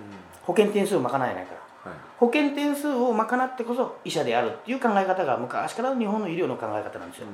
[0.43, 1.57] 保険点数を賄えないから。
[1.57, 1.62] はい
[2.18, 7.27] 保険点数を賄ってこそ医者であるっていう考え方が昔からの日本の医療の考え方なんですよ。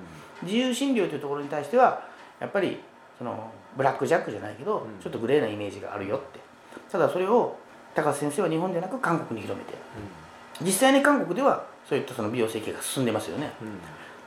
[0.42, 2.02] 自由診療というところに対しては
[2.40, 2.80] やっぱり
[3.18, 6.40] そのブラックジャックじゃないけど、うんちょっとグレーなイメージがあるよって。
[6.90, 7.56] ただそれを
[7.94, 9.74] 高須先生は日本でなく韓国に広めて
[10.62, 13.52] 実際に韓国ではそういったその美容整形が進んでますよね。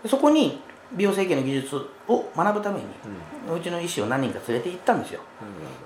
[0.04, 0.10] うん。
[0.10, 0.62] そこに
[0.94, 1.76] 美容整形の技術
[2.08, 2.86] を学ぶために
[3.48, 3.56] うん。
[3.56, 5.22] うちの医師を何人か連れて行ったんですよ。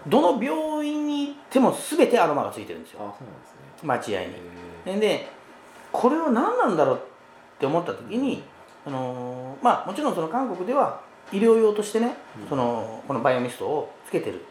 [0.06, 0.10] うん。
[0.10, 3.16] どの病院に行っても全てアロマがついてるんですよ
[3.84, 4.28] 待合に。
[4.86, 5.28] へで
[5.92, 7.00] これは何なんだろうっ
[7.60, 8.44] て思った時に、
[8.86, 12.48] あのーまあもちろんその韓国では医療用としてね、うん。
[12.50, 14.44] そのこのバイオミストをつけてる、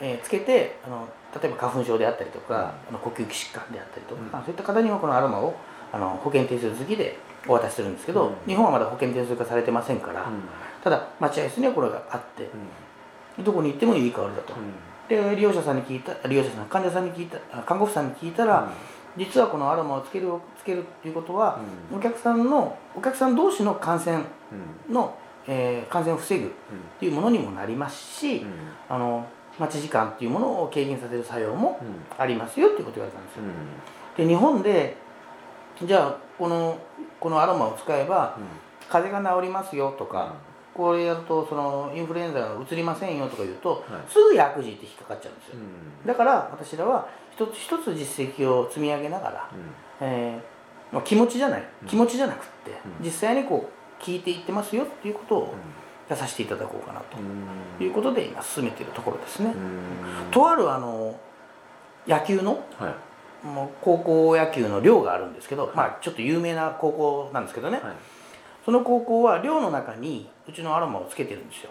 [0.00, 1.08] えーつけてあの
[1.40, 4.44] 例えば花粉症であったりとか、あの呼吸器疾患であったりとか、うん。
[4.44, 5.54] そういった方にはこのアロマを
[5.92, 8.34] あの保険点数付きでお渡しするんですけど、うん。
[8.46, 10.42] 日本はまだ保険点数化されてませんから、うん。
[10.82, 12.48] ただ待合室にはこれがあって
[13.38, 14.56] うどこに行ってもいい香りだと、ん
[15.08, 18.68] で利用者さんに聞いた利用者さん患者さんに聞いたあ看護婦さんに聞いたら、
[19.16, 21.58] 実はこのアロマをつけるつけるっていうことは、
[21.94, 24.16] お客さんのお客さん同士の感染
[24.88, 24.94] うん。
[24.94, 25.16] の、
[25.46, 26.50] えー感染を防ぐっ
[26.98, 28.48] ていうものにもなりますし、うん。
[28.88, 29.26] あの
[29.58, 32.20] 待ち時間っていうものを軽減させる作用もうん。
[32.22, 33.42] ありますよっていうことを言われたんですよ。
[34.18, 34.26] うん。
[34.26, 34.96] で日本で
[35.82, 36.78] じゃあこの
[37.20, 38.36] このアロマを使えば
[38.88, 40.34] 風邪が治りますよとか、
[40.76, 43.80] これやるとそのインフルエンザがうつりませんよとか言うと、はい。
[44.12, 45.54] すぐ薬事って引っかかっちゃうんですよ。
[45.54, 46.06] うん。
[46.06, 49.50] だから私らは一つ一つ実績を積み上げながら、
[50.02, 51.64] えーまあ、気持ちじゃない。
[51.82, 51.88] うん。
[51.88, 53.04] 気持ちじゃなくって、うん。
[53.04, 55.54] 実際にこう聞いていってますよっていうことを
[56.10, 57.86] やさせていただこうかなとうん。
[57.86, 59.54] いうことで今進めているところですね。
[59.54, 60.30] うん。
[60.30, 61.18] とあるあの
[62.06, 62.94] 野球のはい。
[63.46, 67.92] もう高校野球の寮があるんですけど、まあちょっと有名な高校なんですけどね、はい
[68.66, 71.70] その高校は寮の中にうちのアロマをつけてるんですよ。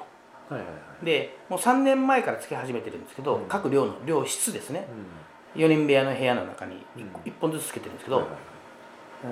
[0.50, 1.06] はいはいはい。
[1.06, 3.46] でもう3年前からつけ始めてるんですけど、うん。
[3.50, 4.88] 各寮の寮室ですね。
[5.56, 5.62] うん。
[5.62, 7.04] 4人部屋の部屋の中にうん。
[7.26, 8.38] 1, 本ずつつけてるんですけど、はいはい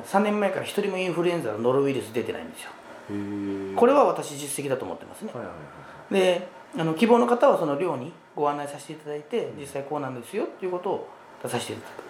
[0.06, 2.72] 3年前から1人もインフルエンザのノロウイルス出てないんですよ。
[3.76, 5.32] これは私実績だと思ってますね。
[5.34, 11.08] はいはいはいであの希望の方はその寮にご案内させていただいて実際こうなんですよっていうことを
[11.44, 12.04] 出させていただく。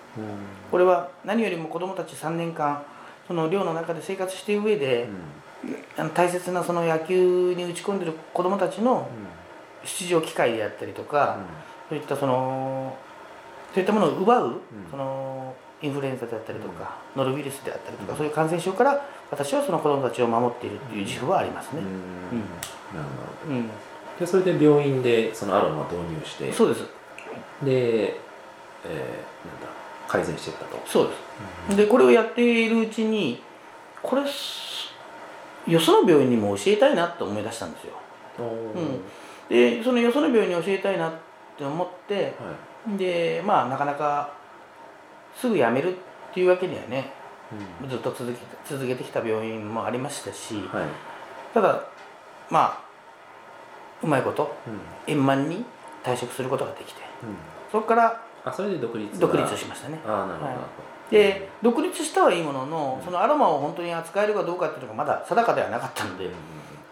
[0.72, 2.82] これは何よりも子どもたち3年間
[3.28, 5.08] その寮の中で生活している上で、
[6.14, 9.08] 大切なその野球に打ち込んでる子どもたちの
[9.84, 11.38] 出場機会であったりとか、
[11.90, 12.96] そういったその
[13.74, 14.56] そういったものを奪う、ん。
[14.92, 18.18] そのインフルエンザであったりとか、ノロウイルスであったりとか、うん。
[18.18, 21.82] そういう感染症から私はその子どもたちを守っているっていう自負はありますね。
[21.82, 21.88] うん。
[21.90, 23.10] なる
[23.46, 23.56] ほど。
[23.56, 23.70] うん。
[24.20, 26.82] でそれで病院でそのアロマを導入してそうです。
[27.64, 29.68] で、えーなんだ
[30.08, 31.08] 改善していったと、そう
[31.68, 31.78] です。
[31.78, 33.42] でこれをやっているうちに
[34.04, 34.83] これす
[35.68, 37.94] よその病院にも教えたいなと思い出したんですよ。
[38.40, 39.02] うん。
[39.50, 41.14] でそのよその病院に教えたいなっ
[41.58, 42.36] て思って
[42.86, 42.98] はい。
[42.98, 44.34] でまあなかなか
[45.36, 45.96] すぐ辞めるっ
[46.34, 47.12] ていうわけにはね
[47.82, 47.90] うん。
[47.90, 50.86] ずっと続け続けてきた病院もありましたしはい。
[51.54, 51.84] ただ
[52.50, 52.84] まあ
[54.02, 54.80] うまいことうん。
[55.08, 55.64] 円満に
[56.04, 57.36] 退職することができてうん。
[57.72, 60.00] そこからあそれで独立が独立しましたね。
[60.06, 60.56] ああなるほど、はい
[61.14, 66.32] で独立したはいいもののうんそのアロマを本当に扱えるかどうかっていうのがまだ定かではなかったのでうん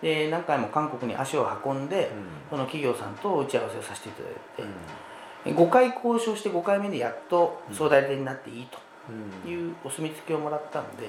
[0.01, 2.49] で何回も韓国に足を運んでうん。
[2.51, 4.31] その企業さんと打ち合わせをさせていただい
[5.49, 5.55] うん。
[5.55, 8.67] て5回交渉して5回目でやっと総代理店になっていいうん
[9.43, 11.05] というお墨付きをもらったので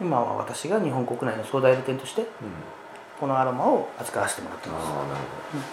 [0.00, 0.06] うん。
[0.06, 2.28] 今は私が日本国内の総代理店としてうん。
[3.20, 4.80] このアロマを扱わせてもらってま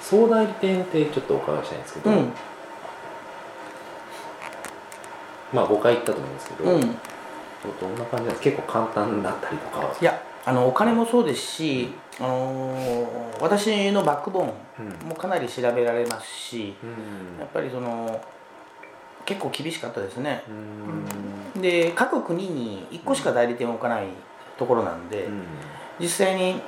[0.02, 0.10] す。
[0.10, 2.32] 総代理店ってちょっとお伺いしたいんですけど、うん
[5.54, 6.82] まあ5回行ったと思うんですけど、うん。
[6.82, 8.44] どんな感じなんですか？
[8.44, 15.08] 結構簡単だったりとかいやあのお金もそうですし、あのー私のバックボーうん。
[15.08, 17.40] ンもかなり調べられますしうん。
[17.40, 18.20] やっぱりその
[19.26, 20.44] 結構厳しかったですね。
[21.56, 21.62] うん。
[21.62, 24.06] で各国に1個しか代理店を置かない
[24.58, 25.44] ところなんで、うん。
[26.00, 26.62] 実際に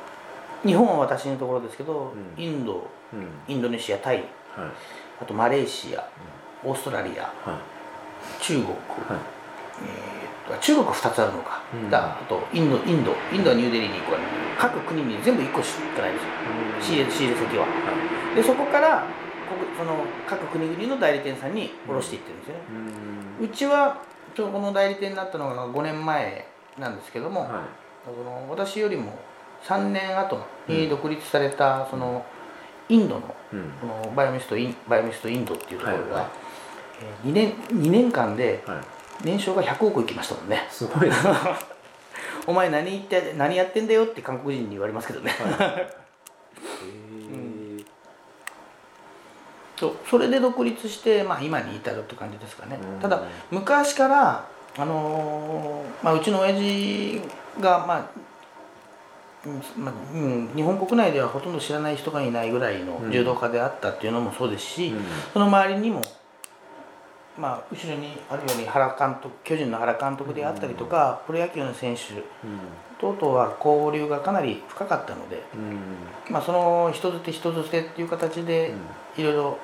[0.65, 2.43] 日本は私のところですけど、うん。
[2.43, 3.29] インドうん。
[3.47, 4.25] インドネシアタイはい。
[5.21, 6.05] あとマレーシア
[6.63, 7.59] オーストラリアはい
[8.39, 8.77] 中国、はい。
[9.85, 10.19] えー
[10.61, 11.89] 中国2つあるのか、うん。
[11.91, 13.13] だあとインドインド。
[13.31, 14.23] インドはニューデリーに1個ある
[14.57, 16.29] 各国に全部1個しかないんですよ。
[16.81, 17.63] 仕入れ仕入れ先は。
[17.63, 17.69] は
[18.33, 18.35] い。
[18.35, 19.05] でそこから
[19.47, 22.61] ここその各国々の代理店さんに卸していってるんですよね、
[23.39, 23.45] うん。
[23.45, 24.01] うちは
[24.33, 26.47] ちょうどこの代理店になったのが5年前
[26.79, 27.49] なんですけども、はい。
[28.05, 29.19] その私よりも
[29.65, 32.25] 3年後に独立されたその
[32.87, 33.71] インドのうん。
[33.81, 36.48] このバイオミストインバイオミストインドっていうところが、はい
[37.23, 38.77] 2年2年間ではい。
[39.21, 40.67] 年商が100億いきましたもんね。
[40.69, 41.33] すごいですね
[42.47, 45.31] お前何言って何やってんだよって韓国人に言われますけどね。
[45.31, 45.81] はい。
[45.81, 45.89] へ
[49.79, 52.77] そうそれで独立して、まあ、今に至るって感じですかね。
[52.81, 52.99] うん。
[52.99, 54.45] ただ昔から、
[54.77, 57.21] あのーまあ、うちの親父
[57.61, 58.05] が、まあ
[59.45, 65.05] うんまあうん、日本国内ではほとんど知らない人がいないぐらいの柔道家であったっていうのもそうですし、えうん。
[65.33, 66.01] その周りにも、
[67.39, 72.01] まあ、後ろにあるように原監督巨人の原監督であったりとか、プロ野球の選手
[72.99, 76.33] 等々は交流がかなり深かったので、うん。
[76.33, 78.73] まあ、その人づて人づてっていう形で
[79.17, 79.57] いろいろ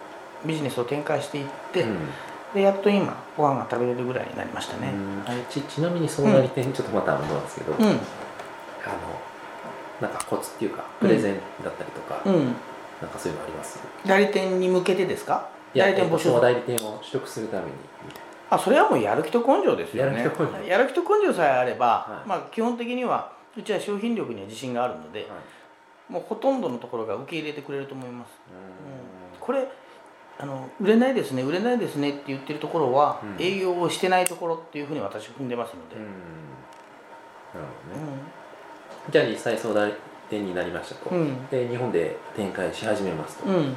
[0.45, 1.97] ビジネスを展開していって、うん。
[2.53, 4.93] でやっと今ご飯が食べれるぐらいになりましたね。
[4.93, 5.23] うん。
[5.29, 7.99] あれちちなみに総代理店ちょっとまた戻るんですけど、あのうん
[10.01, 12.45] なんかコツっていうかプレゼンだったりとか、うん、
[13.01, 13.79] なんかそういうのあります？
[14.05, 15.47] 代理店に向けてですか？
[15.75, 17.71] 代理店募集代理店を取得するために。
[18.49, 20.17] あそれはもうやる気と根性ですよね。
[20.67, 21.33] やる気と根性。
[21.33, 22.29] さえあれば、はい。
[22.29, 26.13] まあ、基本的にはうちは商品力には自信があるので、はい。
[26.13, 28.29] もうほとんどのところが受け入れてくれると思います。
[28.29, 28.31] う
[29.39, 29.67] これ
[30.37, 33.43] あの売れないですね売れないですねって言ってるところは、うん。
[33.43, 36.05] 営業をしてないところっていうふうに私は踏んでますので、んうん。
[36.05, 38.21] なるほどね、
[39.09, 39.95] うじゃあ実際総代理
[40.29, 41.09] 店になりましたと、
[41.49, 43.75] で日本で展開し始めますと、うん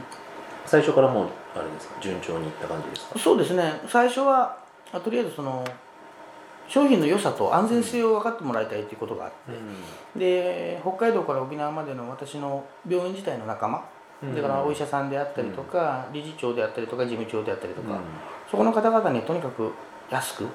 [0.69, 3.19] 最初からもうあれですか順調にいった感じですか？
[3.19, 3.81] そうですね。
[3.89, 4.59] 最初は
[4.93, 5.65] あとりあえずその
[6.69, 9.31] 商品の良さと安全性を分かってもらいたいということがあっ
[10.15, 13.83] て、で北海道から沖縄までの私の病院自体の仲間、
[14.23, 14.35] うん。
[14.35, 18.01] だからお医者さんであったりとか、理事長であったりとか事務長であったりとか、うん。
[18.51, 19.73] そこの方々にとにかく
[20.11, 20.51] 安くうん。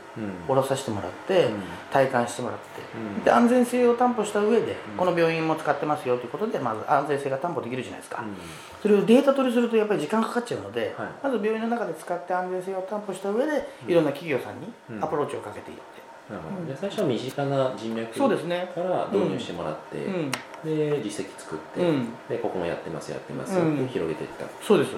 [0.47, 1.61] 卸させてもらって、うん。
[1.91, 2.63] 体感してもらって、
[2.95, 3.23] うん。
[3.23, 4.97] で安全性を担保した上で、うん。
[4.97, 8.35] この病院も使ってますよということでまず安全性が担保できるじゃないですか、うん。
[8.81, 11.09] それをデータ取りするとやっぱり時間かかっちゃうので、はい。
[11.23, 13.51] まず病院の中で使って安全性を担保した上で、
[13.85, 13.91] うん。
[13.91, 15.03] いろんな企業さんにうん。
[15.03, 15.83] アプローチをかけていって、
[16.29, 16.65] なるほど。
[16.65, 18.71] で最初は身近な人脈そうですね。
[18.73, 20.31] から導入してもらって、うん。
[20.63, 22.07] で実績作って、うん。
[22.27, 23.87] でここもやってますやってますよってうん。
[23.87, 24.93] 広げていった、そうです。
[24.93, 24.97] うー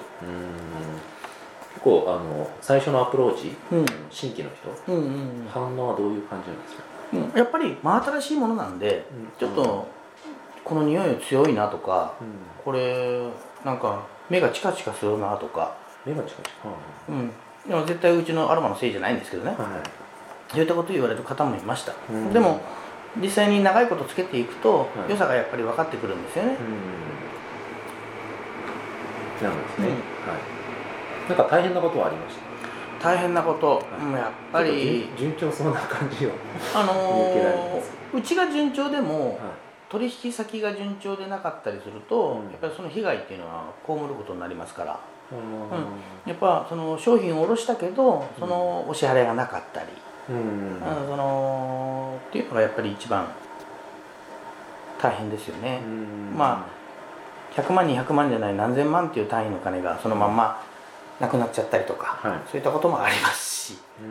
[1.15, 1.15] 結
[1.86, 3.86] 構あの最初のアプローチ、うん。
[4.10, 5.08] 新規の人うんう
[5.44, 9.28] ん反応はどういう感じなんですか、うん、うん、やっぱり真新しいものなんで、うん。
[9.38, 9.86] ちょっと
[10.64, 12.28] この匂い強いなとかうん。
[12.64, 13.22] これ
[13.64, 16.44] なんか目がチカチカするなとか、目が近い
[17.08, 17.30] うん、
[17.68, 19.58] でも絶対うちのアロマのせいじゃないんですけどね、はい。
[19.58, 19.70] はい
[20.48, 22.32] そういったことを言われる方もいました、うん。
[22.32, 22.60] でも
[23.20, 25.10] 実際に長いことつけていくと、はい。
[25.10, 26.56] 良さがやっぱり分かってくるんですよね、
[29.40, 29.46] うん。
[29.48, 29.92] なるほどですね、うん。
[29.92, 29.98] は
[30.36, 30.55] い
[31.28, 32.36] なんか大変なことはありまし
[33.02, 35.08] 大変なこと、うんやっぱり。
[35.16, 36.30] 順順調そうな感じを、
[36.74, 39.38] あのーうちが順調でもはい。
[39.88, 42.50] 取引先が順調でなかったりすると、うん。
[42.50, 44.98] やっぱりその被害っていうのは被ることになりますから。
[45.32, 49.88] うやっぱその商品を卸したけどそのお支払いがなかったり、
[50.32, 50.42] んうん。
[50.74, 53.26] うんそのっていうのがやっぱり一番
[55.00, 56.34] 大変ですよね、うん。
[56.36, 56.66] ま
[57.54, 60.62] 100万200万じゃない何千万っていう単位の金がそのまんま
[61.20, 62.40] なくなっちゃったりとか、はい。
[62.50, 64.08] そういったこともありますし、うん。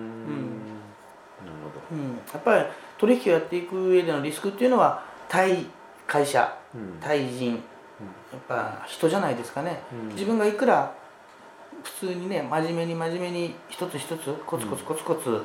[1.91, 2.19] うん。
[2.33, 2.65] やっぱり
[2.97, 5.65] 取引をやっていく上でのリスクっていうのは対
[6.07, 6.57] 会社
[7.01, 7.57] 対人や
[8.37, 10.09] っぱ人じゃないですかね、うん。
[10.09, 10.93] 自分がいくら
[11.83, 15.43] 普通にね真面目に真面目に一つ一つコツコツコツコツ、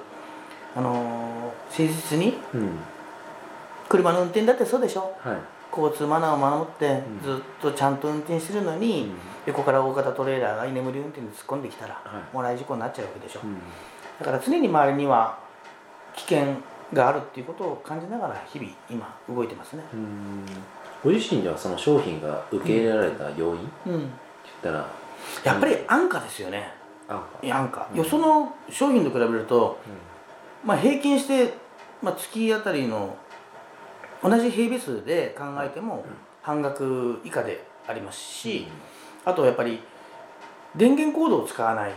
[0.75, 2.79] あのー誠実にうん。
[3.89, 5.15] 車の運転だってそうでしょ。
[5.21, 5.37] はい
[5.77, 7.37] 交通マナーを守ってうん。
[7.37, 9.15] ずっとちゃんと運転してるのに、うん。
[9.47, 12.35] 横から大型トレーラーが居眠り運転で突っ込んできたら、はい。
[12.35, 13.57] もらい事故になっちゃうわけでしょ、うん。
[14.19, 15.39] だから常に周りには
[16.17, 16.57] 危険
[16.93, 19.85] があるっていうことを感じながら日々今動いてますね。
[19.95, 20.45] うん。
[21.03, 23.57] ご自身ではその商品が受け入れられた要因？
[23.57, 24.11] ってうん言っ
[24.63, 24.87] たら。
[25.45, 26.73] やっぱり安価ですよね。
[27.43, 27.99] 安価、うん。
[27.99, 29.79] よその商品と比べると、
[30.65, 31.55] まあ、平均して、
[32.03, 33.17] まあ、月当たりの
[34.23, 36.05] 同じ平米数で考えても
[36.43, 38.67] 半額以下でありますし、
[39.25, 39.81] あとやっぱり
[40.77, 41.93] 電源コードを使わない、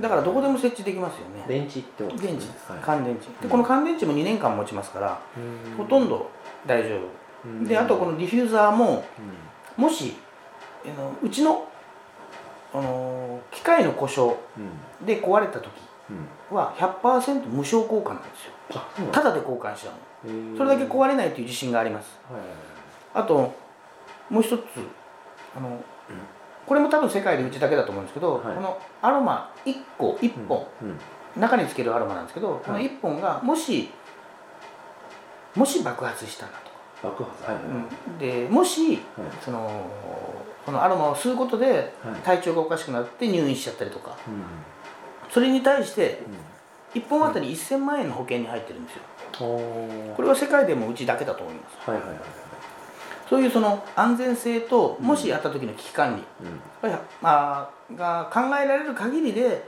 [0.00, 1.44] だからどこでも設置できますよね。
[1.48, 2.80] 電池ってこと電池です、はい。
[2.82, 3.26] 乾電池。
[3.26, 3.40] うん。
[3.40, 5.76] でこの乾電池も2年間持ちますから、うん。
[5.76, 6.30] ほとんど
[6.66, 9.04] 大丈夫、であとこのディフューザーも
[9.76, 10.14] もし
[11.22, 11.66] うちの、
[12.72, 14.60] あの機械の故障う
[15.04, 15.06] ん。
[15.06, 15.93] で壊れた時うん
[16.50, 18.82] は100%無償交換なんですよ。
[18.98, 20.56] うなんただで交換しちゃうの。
[20.56, 22.18] それだけ壊れないという自信があります。
[22.30, 22.58] はいはいはい。
[23.14, 23.52] あと
[24.30, 24.62] もう一つ
[25.56, 25.82] あの、
[26.66, 28.54] これも多分世界でうちだけだと思うんですけど、はい。
[28.54, 30.98] このアロマ1個1本、うん
[31.40, 33.90] 中につけるアロマなんですけど、この1本がもし
[35.56, 37.08] もし爆発したらと。
[37.08, 37.64] か、爆発はいはい。
[37.64, 38.18] うん。
[38.18, 39.00] でもし
[39.44, 39.68] その
[40.64, 42.20] このアロマを吸うことではい。
[42.22, 44.16] 体調がおかしくなって入院しちゃったりとか。
[44.28, 44.44] うん
[45.34, 46.22] それに対して
[46.94, 47.02] うん。
[47.02, 49.02] 1本あたり1000万円の保険に入ってるんですよ。
[50.16, 52.24] これは世界でもうちだけだと思いますはいはいはいはい。
[53.28, 56.88] そういうその安全性ともしやった時の危機管理、うん。
[56.88, 59.60] やっぱりまあ、が考えられる限りでうん。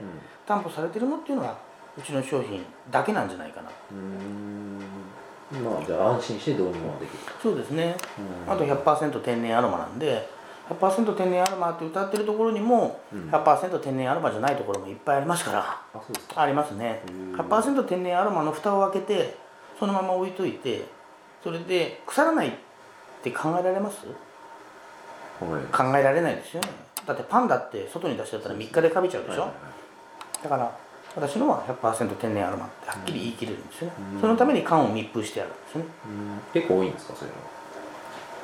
[0.47, 1.57] 担保されてるのっていうのが
[1.97, 3.69] うちの商品だけなんじゃないかな。
[5.59, 7.17] まあじゃあ安心して導入もできる。
[7.43, 7.97] そうですね。
[8.47, 8.53] うん。
[8.53, 10.29] あと100%天然アロマなんで
[10.69, 13.29] 100%天然アロマって歌ってるところにもうん。
[13.29, 15.81] 100%天然アロマじゃないところもいっぱいありますから。
[16.35, 17.01] ありますね。
[17.05, 19.37] へー100%天然アロマの蓋を開けて
[19.79, 20.85] そのまま置いといて
[21.43, 22.51] それで腐らないっ
[23.23, 24.05] て考えられます？
[25.39, 25.63] はい。
[25.71, 26.69] 考えられないですよね。
[27.05, 29.49] だってパンダって外に出しちゃったら3日でカビちゃうでしょ、
[30.43, 30.77] だから
[31.15, 34.21] 私のは100%天然アロマってはっきり言い切れるんですよね、うん。
[34.21, 35.87] そのために缶を密封してあるんですよね。
[36.53, 36.61] うん。
[36.61, 37.37] 結構多いんですかそれは？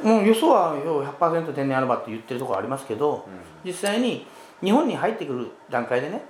[0.02, 3.28] もうよそはよう100%天然アロマって言ってるところありますけど
[3.64, 4.26] 実際に
[4.62, 6.24] 日本に入ってくる段階でね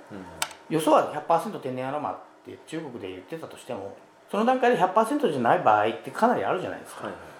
[0.68, 3.96] よそは100%天然アロマって中国で言ってたとしても
[4.30, 7.34] その段階で100%じゃない場合ってかなりあるじゃないですか、はいはい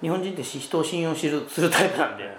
[0.00, 2.24] 日本人ってし人を信用するするタイプなんで。
[2.24, 2.34] はい。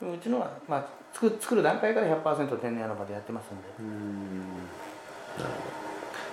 [0.00, 3.68] でもうちのは、まあ、作作る段階から100%天然アロマでやってますんで。
[3.78, 4.38] うーん。
[5.38, 5.79] なるほど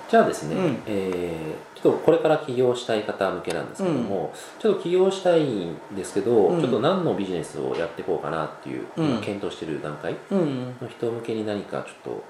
[0.09, 0.83] じゃあですね、うん。
[0.85, 6.59] えーちょっとこれから起業したい方向けなんですけども、ちょっと起業したいんですけど、うん。
[6.59, 8.87] ちょっと何のビジネスをやっていこうかなっていう、
[9.21, 10.15] 検討している段階？
[10.31, 10.39] うん。
[10.39, 12.23] うんの人向けに何かちょっと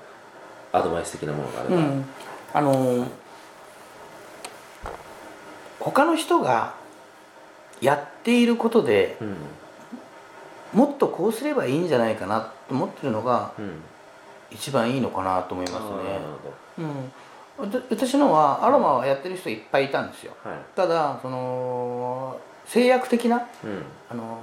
[0.73, 2.05] アドバイス的なものがあれば、うん、
[2.53, 3.07] あのー
[5.79, 6.73] 他の人が
[7.79, 9.35] やっていることでうん。
[10.73, 13.81] もっとこうすればいいんじゃないかなと思ってるのがうん。
[14.51, 15.89] 一番いいのかなと思いますね。
[16.77, 17.11] ほうん、
[17.57, 20.33] 私のはアロマはやってる人いっぱいいたんですよ。
[20.43, 20.59] どはい。
[20.75, 23.83] ただその制約的なうん。
[24.09, 24.39] あの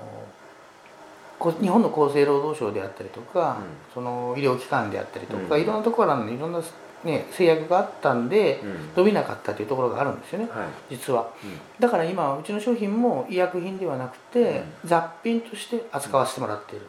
[1.39, 3.65] こ日本の厚生労働省であったりとか、うん。
[3.95, 5.63] その医療機関であったりとか、うん。
[5.63, 6.61] いろんなところからのいろんな、
[7.05, 8.91] ね、制約があったんで、うん。
[8.97, 10.67] 伸びなかったというところがあるんですよねはい。
[10.91, 11.29] 実は。
[11.45, 11.59] うん。
[11.79, 16.87] だから今うちの商品も医薬品ではなくて、雑品として扱わせてもらっている。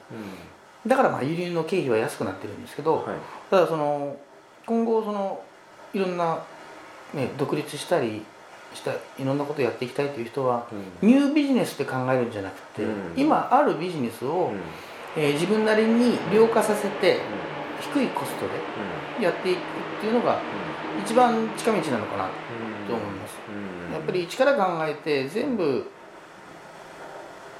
[0.87, 3.03] だからまあ輸入の経費は安くなってるんですけど、はい。
[3.51, 4.15] ただその
[4.65, 5.41] 今後その
[5.95, 6.43] いろんな、
[7.13, 8.21] ね、独立したり
[8.73, 10.67] したいろんなことをやっていきたいという人は
[11.01, 11.09] うん。
[11.09, 12.91] ニュービジネスって考えるんじゃなくて、うん。
[13.15, 14.59] 今あるビジネスを、うん。
[15.15, 17.19] えー自分なりに量化させてう
[17.93, 18.49] 低いコストん。
[19.19, 19.61] でやっていくっ
[20.01, 20.41] ていうのが
[21.03, 23.37] 一番近道なのかなうんと思います、
[23.87, 23.93] うん。
[23.93, 25.89] やっぱり一から考えて全部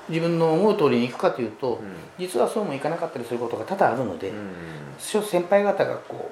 [0.09, 1.95] 自分の思う通りにいくかというと、うん。
[2.19, 4.51] 実はそうもいかなかったりすることが多々あるので、うん。
[4.97, 6.29] 先輩方がこ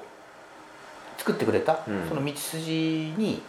[1.24, 2.06] 作ってくれた、うん。
[2.06, 3.40] その道筋に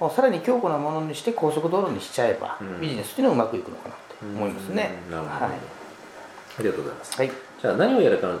[0.00, 2.80] うさらに強固なものにして高速道路にしちゃえば、うん。
[2.80, 4.98] ビジネスっていうのはうまくいくのかなって思いますね。
[5.06, 5.54] うんなるほど、はい。
[5.54, 7.16] ありがとうございます。
[7.16, 7.30] はい。
[7.62, 8.36] じゃあ何をやるか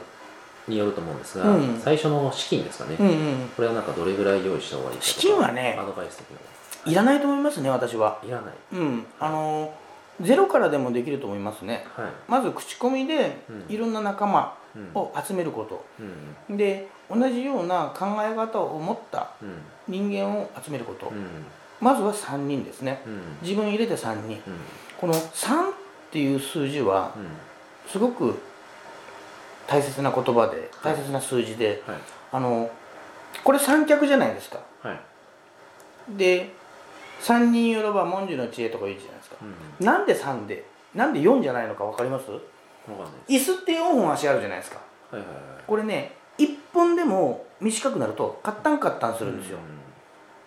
[0.66, 1.80] によると思うんですが、うん。
[1.80, 6.92] 最初の資金ですかね、うんうん、これはなんかどれぐらい用意した方がいい資金はねアドバイス的な。
[6.92, 8.20] いらないと思いますね私は。
[8.26, 8.54] いらない。
[8.72, 9.72] うん、あの
[10.20, 11.86] ゼロからでもできると思いますね。
[11.94, 12.06] はい。
[12.26, 13.74] まず口コミでうん。
[13.74, 14.59] いろんな仲間うん
[14.94, 15.84] を集めること、
[16.48, 16.56] うん。
[16.56, 19.62] で同じような考え方を持ったうん。
[19.88, 21.26] 人間を集めること、うん。
[21.80, 23.02] まずは3人ですね。
[23.06, 23.20] うん。
[23.42, 24.34] 自分入れて3人。
[24.46, 24.58] うん。
[24.98, 25.72] この3っ
[26.10, 27.12] ていう数字は
[27.88, 28.38] すごく
[29.66, 31.96] 大切な言葉で大切な数字で、はい。
[32.32, 32.70] あの
[33.44, 34.60] これ三脚じゃないですか。
[34.82, 35.00] はい。
[36.16, 36.52] で
[37.20, 39.36] 三人よろば文殊の知恵とか言うじゃないですか。
[39.42, 39.86] うん。
[39.86, 40.64] なんで3で
[40.94, 42.26] なんで4じゃないのか分かります？
[43.28, 44.80] 椅子って4本足あるじゃないですか。
[45.10, 45.38] はいはいはい。
[45.66, 49.58] これね1本でも短くなるとカッタンカッタンするんですよ、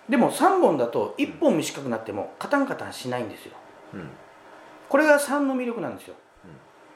[0.09, 3.53] でも3本だと1本短くなってもカタンカタンしないんですよ。
[3.93, 3.99] うん。
[3.99, 4.09] うん
[4.89, 6.13] これが3の魅力なんですよ。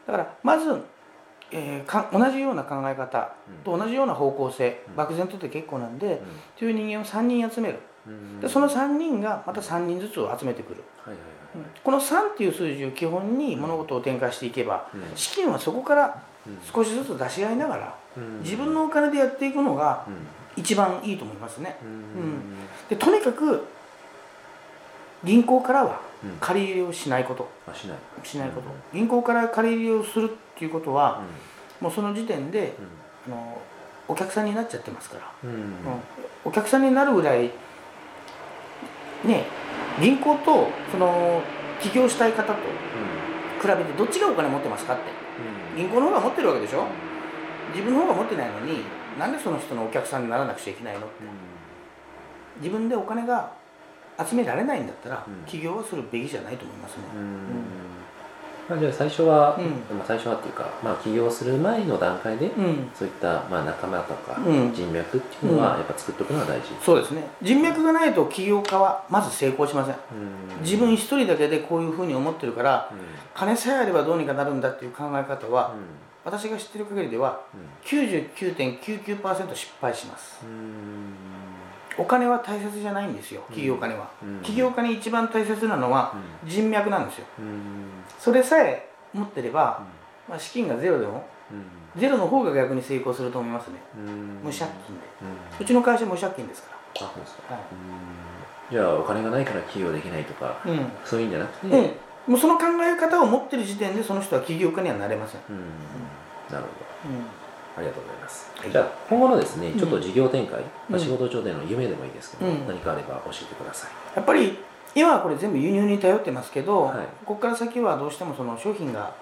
[0.06, 0.72] だからまず、
[1.50, 3.34] えーか同じような考え方
[3.64, 4.96] と同じような方向性、うん。
[4.96, 6.20] 漠然とって結構なんで、うん。
[6.58, 7.80] という人間を3人集める。
[8.06, 11.37] うんでその3人がまた3人ずつを集めてくる、はいはいはい
[11.84, 15.02] この3っていう数字を基本に物事を展開していけば、うん。
[15.16, 16.58] 資金はそこからうん。
[16.64, 18.40] 少しずつ出し合いながらうん。
[18.42, 20.28] 自分のお金でやっていくのがうん。
[20.56, 21.78] 一番いいと思いますね。
[21.84, 22.42] うん。
[22.90, 23.66] でとにかく
[25.24, 26.38] 銀行からはうん。
[26.40, 27.50] 借り入れをしないこと。
[27.68, 27.98] あしない。
[28.24, 28.70] しないこと。
[28.70, 31.22] うん銀行から借り入れをするっていうことは
[31.80, 32.76] もうその時点で
[33.28, 33.62] うあの
[34.08, 35.62] お客さんになっちゃってますから、んうん。
[35.62, 35.70] うん。
[36.46, 37.52] お客さんになるぐらい
[39.26, 39.46] ね
[40.00, 41.42] 銀行とその
[41.82, 42.60] 起業したい方と
[43.62, 45.04] 比べてどっちがお金持ってますかって。
[45.76, 46.86] 銀行の方が持ってるわけでしょ。
[47.74, 48.82] 自分の方が持ってないのに
[49.20, 51.02] なんでその人のお客さんにならなくちゃいけないの
[52.60, 53.52] 自分でお金が
[54.18, 55.46] 集められないんだったら、うん。
[55.46, 57.64] 起業はするべきじゃないと思いますね、うん
[58.70, 59.98] まあ、じゃあ最初は、うん。
[59.98, 62.90] まあ、最初はっていうか、まあ、起業する前の段階で、うん。
[62.94, 64.74] そういった、まあ、仲間とかうん。
[64.74, 65.78] 人脈っていうのはうん。
[65.80, 67.24] やっぱ作っておくのは大事、そうですね。
[67.42, 69.96] 人脈がないと起業家はまず成功しません。
[69.96, 69.98] う
[70.60, 70.62] ん。
[70.62, 72.98] 自分一人だけでこういうふうに思ってるからうん。
[73.34, 75.82] 金さえあればどうにかなるんだっていう考え方は、うん。
[76.26, 77.40] 私が知ってる限りでは
[77.86, 80.40] 99.99%失敗します。
[80.44, 81.14] うん。
[81.98, 84.42] お金は大切じゃないんですよ起業家には、うん。
[84.42, 86.14] 起業家に一番大切なのは
[86.46, 87.26] 人脈なんですよ。
[87.40, 89.84] うんそれさえ持ってれば、
[90.28, 91.26] まあ、資金がゼロでも
[91.96, 93.76] ゼロの方が逆に成功すると思いますね。
[93.98, 94.40] うん。
[94.44, 95.08] 無借金で。
[95.22, 95.64] うん。
[95.64, 97.64] うちの会社無借金ですかあそうですか、はい。
[97.72, 98.78] うん。
[98.78, 101.82] じゃあお金がないから起業できないとか、らうん、そういうんじゃなくて、う
[102.30, 105.58] ん、もうその考え方を持ってる時点でその人は起業家にはなれません、うん。
[106.54, 106.66] なる
[107.04, 107.10] ほど。
[107.10, 107.26] うん。
[107.78, 108.72] ありがとうございます、はい。
[108.72, 111.00] じゃあ今後のですねうんちょっと事業展開、まあ、うん。
[111.00, 112.68] 仕事上での夢でもいいですけど、うん。
[112.68, 113.92] 何かあれば教えてください。
[114.16, 114.60] やっぱり
[114.98, 117.06] 今はこれ全部輸入に頼ってますけど、はい。
[117.24, 119.14] ここから先はどうしてもその商品が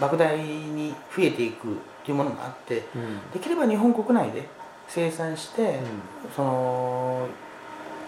[0.00, 3.30] 莫大に増えていくっていうものがあってうん。
[3.30, 4.48] できれば日本国内で
[4.88, 5.80] 生産して、
[6.34, 7.26] その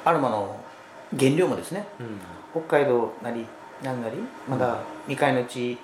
[0.03, 0.59] アロマの
[1.19, 2.63] 原料もですねうん。
[2.63, 3.45] 北海道なり
[3.83, 4.17] なんなり
[4.49, 5.77] まだ未開の地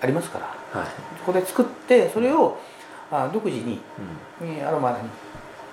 [0.00, 0.88] ありますからはい。
[1.18, 2.56] そこで作ってそれを
[3.10, 3.80] あ独自に
[4.64, 4.98] アロマに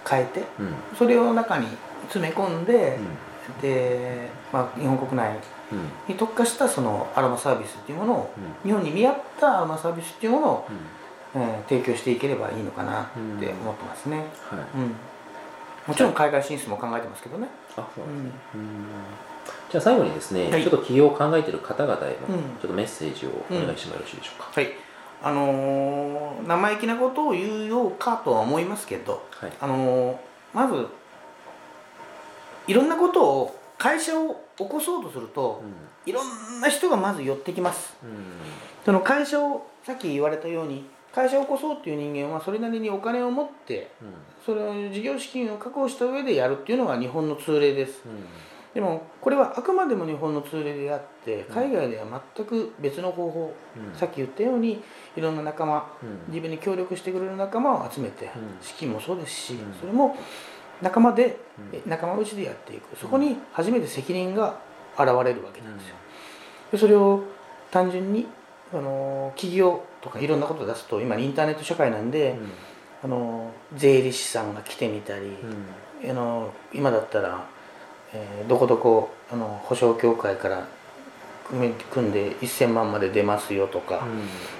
[0.09, 0.73] 変えてんうん。
[0.97, 1.67] それを中に
[2.07, 3.07] 詰め込んでう、ん
[3.61, 5.37] で、まあ、日本国内
[5.71, 5.89] うん。
[6.07, 8.31] に特化したそのアロマサービスっていうものを
[8.63, 8.69] うん。
[8.69, 10.71] 日本に見合ったアロマサービスっていうものを、う
[11.39, 11.41] ん。
[11.41, 14.59] えー提供していければいいのかなって思ってますね、はい。
[14.75, 14.95] うん。
[15.87, 18.31] もちろん海外進出も考えてますけどね、あそうですね。
[18.55, 18.85] うん。
[19.69, 20.61] じゃあ最後にですね、はい。
[20.63, 22.41] ちょっと起業を考えている方々へのうん。
[22.61, 24.69] ちょっとメッセージをお願いしてもよろしいでしょうか、はい。
[25.23, 29.51] あのー生意気なことを言うようかとは思いますけど、はい。
[29.59, 30.15] あのー
[30.53, 30.87] まず
[32.67, 35.61] いろんなことを会社を起こそうとすると
[36.05, 37.95] いろんな人がまず寄ってきます。
[38.03, 38.09] うん。
[38.85, 44.07] その会社をさっき言われたように会社を起こそうっていう人間はそれなりにお金を持ってうん。
[44.45, 48.01] それを事業資金を確保した上でやるっていうのが日本の通例です。
[48.05, 48.23] うん。
[48.73, 53.97] でもこれはあくまでも日本の通例であって海外では全く別の方法、うん。
[53.97, 54.83] さっき言ったように
[55.15, 56.19] いろんな仲間うん。
[56.27, 58.31] 自分に協力してくれる仲間を集めて、うん。
[58.61, 59.73] 資金もそうですし、うん。
[59.79, 60.15] それも
[60.81, 61.37] 仲間で、
[61.71, 61.77] うん。
[61.77, 62.97] え仲間内でやっていく。
[62.97, 64.59] そこに初めて責任が
[64.97, 65.95] 現れるわけなんですよ、
[66.71, 67.23] でそれを
[67.71, 68.27] 単純に
[68.73, 72.35] あの企業とかいろんなことを出すと今インターネット社会なんで、
[73.03, 75.25] あの税理士さんが来てみたり、
[76.03, 76.09] うん。
[76.09, 77.45] あの今だったら、
[78.13, 80.67] えーどこどこあの保証協会から
[81.49, 84.03] 組んで1000万まで出ますよとか、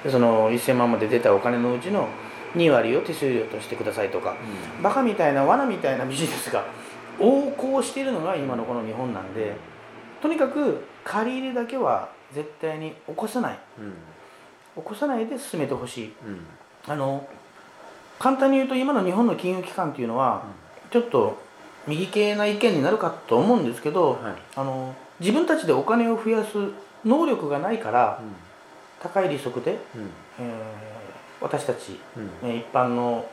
[0.03, 2.07] でその1000万まで出たお金のうちの
[2.55, 4.35] 2割を手数料としてくださいとか
[4.81, 6.65] バカみたいな罠みたいなビジネスが
[7.19, 9.55] 横行しているのが今のこの日本なんで
[10.21, 13.59] とにかく借り入れだけは絶対に起こさない。
[13.79, 13.93] うん。
[14.75, 16.13] 起こさないで進めてほしい。
[16.25, 16.45] うん。
[16.87, 17.27] あの
[18.19, 20.43] 簡単に言うと今の日本の金融機関っていうのは
[20.91, 21.37] ちょっと
[21.87, 24.33] 右系な意見になるかと思うんですけど、はい。
[24.55, 26.57] あの自分たちでお金を増やす
[27.05, 28.19] 能力がないから
[29.01, 30.09] 高い利息で、うん。
[30.39, 30.94] えー
[31.41, 32.49] 私たち、うん。
[32.49, 33.25] えー一般の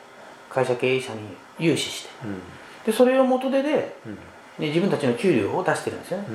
[0.49, 1.19] 会社経営者に
[1.57, 2.41] 融資してうん。
[2.85, 4.15] でそれを元手でうん。
[4.59, 6.25] で自分たちの給料を出してるんですよね。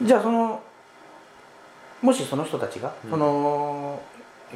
[0.00, 0.06] うん。
[0.06, 0.62] じゃあその
[2.02, 3.10] もしその人たちが、うん。
[3.10, 4.02] その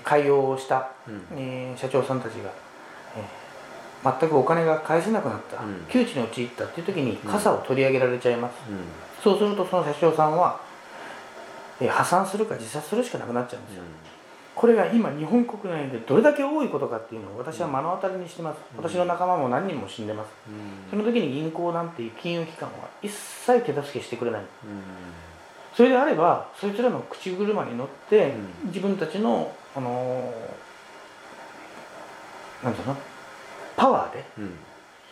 [0.05, 1.23] 開業をした、うん。
[1.39, 2.51] えー社長さんたちが、
[3.17, 3.49] えー
[4.21, 5.85] 全くお金が返せなくなった、うん。
[5.89, 7.31] 窮地に陥ったっていう時にうん。
[7.31, 8.79] 傘を取り上げられちゃいます、うん。
[9.23, 10.61] そうするとその社長さんは、
[11.81, 13.83] えー破産するか自殺するしかなくなっちゃうんですよ、
[14.59, 18.85] これが今日本国内でどれだけ多いことかっていうのを私は目の当たりにしてます、うん。
[18.85, 20.31] 私の仲間も何人も死んでます。
[20.91, 24.43] その時に銀行なんていう金融機関は一切手助けしてくれない。
[25.77, 28.35] それであればそいつらの口車に乗って、
[28.65, 28.69] うん。
[28.69, 32.97] 自分たちのあのーなんていうの？
[33.77, 34.51] パワーでうん。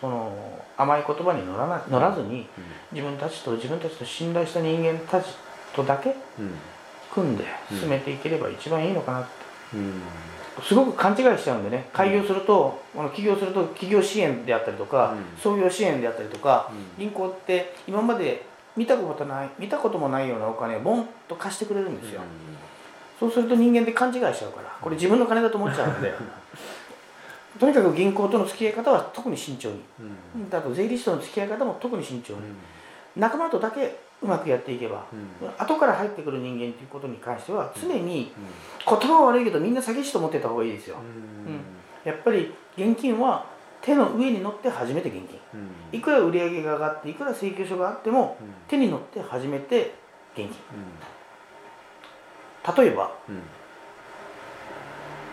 [0.01, 2.49] その甘い言葉に乗らな乗らずに
[2.92, 5.28] 自分たちと自分たちと信頼した人間たち
[5.72, 6.51] とだけうん
[7.12, 9.28] 組んで進めていければ一番いいのかなって、
[9.74, 10.02] うん。
[10.62, 11.88] すごく勘違いしちゃうんでね。
[11.92, 15.40] 開業すると、あの起業すると企業支援であったりとか、うん。
[15.40, 16.98] 創業支援であったりとか、うん。
[16.98, 18.46] 銀行って今まで
[18.76, 22.20] 見たことない見たこともないようなお金をボンと貸してくれるんですよ、
[23.18, 26.12] そうすると人間って勘違いしちゃうからこれ自分の金だと思っちゃうので。
[27.59, 29.82] とにかく銀行との付き合い方は特に慎重に。
[30.34, 30.54] うん。
[30.54, 32.40] あと税理士との付き合い方も特に慎重に。
[32.40, 32.57] うん。
[33.16, 35.48] 仲間とだけうまくやっていけばうん。
[35.58, 38.32] 後から入ってくる人間ということに関しては常に
[38.88, 38.98] うん。
[38.98, 40.96] 言葉は悪いけどみんな詐欺師と思ってた方がいいですよ。
[40.96, 41.60] うん。
[42.04, 43.44] やっぱり現金は
[43.82, 45.38] 手の上に乗って初めて現金。
[45.54, 45.98] うん。
[45.98, 48.54] いくら売り上げが上がっていくら請求書があってもうん。
[48.68, 49.94] 手に乗って初めて
[50.34, 50.48] 現金。
[50.48, 52.76] うん。
[52.76, 53.42] 例えばうん。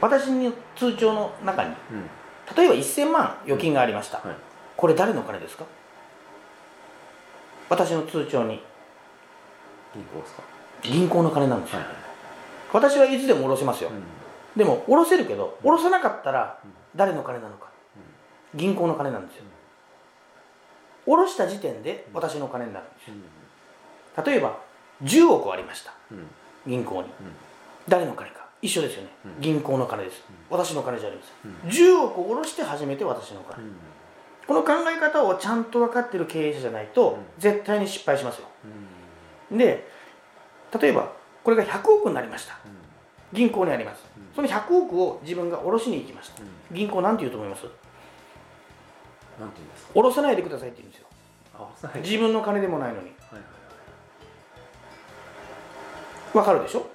[0.02, 2.10] 私の通帳の中にうん。
[2.58, 4.36] 例えば1000万預金がありました、はい。
[4.76, 5.64] これ誰のお金ですか？
[7.70, 8.62] 私の通帳に
[9.94, 10.44] 銀行ですか？
[10.82, 11.96] 銀行の金なんですよ、はいはい。
[12.74, 14.04] 私はいつでも下ろせますよ、うん。
[14.58, 16.72] でも下ろせるけど下ろせなかったらうん。
[16.96, 17.68] 誰の金なのか、
[18.54, 19.44] 銀行の金なんですよ、
[21.06, 23.14] 下ろした時点で私の金になるんですよ。
[24.26, 24.58] 例えば
[25.04, 25.94] 10億ありました。
[26.12, 26.18] うん。
[26.18, 26.28] うん
[26.66, 27.02] 銀行に。
[27.02, 27.08] うん。
[27.90, 28.48] 誰の金か。
[28.62, 29.42] 一緒ですよね、うん。
[29.42, 31.24] 銀行の金です、私の金じゃありま
[31.66, 31.72] うん。
[31.72, 33.66] せん、10億下ろして初めて私の金、
[34.48, 37.26] この考え方をちゃんと分かってる経営者じゃないと、うん。
[37.38, 38.48] 絶対に失敗しますよ。
[38.64, 38.72] うん
[39.52, 39.88] で
[40.80, 41.12] 例えば
[41.44, 42.58] これが100億になりました。
[42.66, 42.72] うん。
[43.38, 44.24] 銀行にあります、うん。
[44.36, 46.76] その100億を自分が下ろしに行きましたうん。
[46.76, 47.64] 銀行なんて言うと思います？
[47.64, 49.94] なんて言うんですか？
[49.94, 51.08] 下ろさないでくださいって言うんですよ。
[52.02, 53.08] 自分の金でもないのに。
[53.08, 53.44] はいはい
[56.34, 56.88] 分かるでしょ？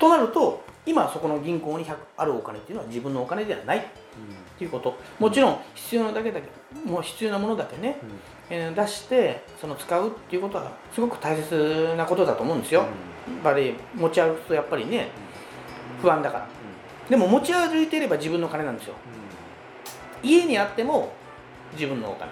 [0.00, 4.96] となると今そこの銀行に100あるお金っていうのは自分のお金ではないっていうこと。
[5.18, 6.48] もちろん必要なだけだけ
[6.88, 8.56] もう必要なものだけね、うん。
[8.56, 12.88] えー出してその使うっていうことはすごく大切なことだと思うんですよ、やっ
[13.42, 15.08] ぱり持ち歩くとやっぱりね
[16.00, 16.48] 不安だから。
[17.08, 18.94] でも持ち歩いていれば自分の金なんですよ。
[20.22, 21.12] 家にあっても
[21.72, 22.30] 自分のお金。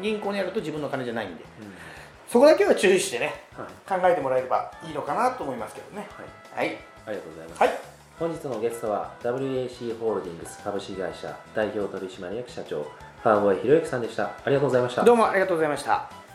[0.00, 1.44] 銀行にあると自分の金じゃないんで。
[2.28, 4.00] そこだけは注意してねはい。
[4.00, 6.08] 考えてもらえればいいのかなと思いますけどね。
[6.54, 6.68] はい。
[6.68, 6.76] はい。
[7.06, 7.60] ありがとうございます。
[7.60, 12.86] はい本日のゲストは WAC ホールディングス株式会社代表取締役社長
[13.22, 14.30] 川越博之さんでした。
[14.42, 15.04] ありがとうございました。
[15.04, 16.25] どうもありがとうございました。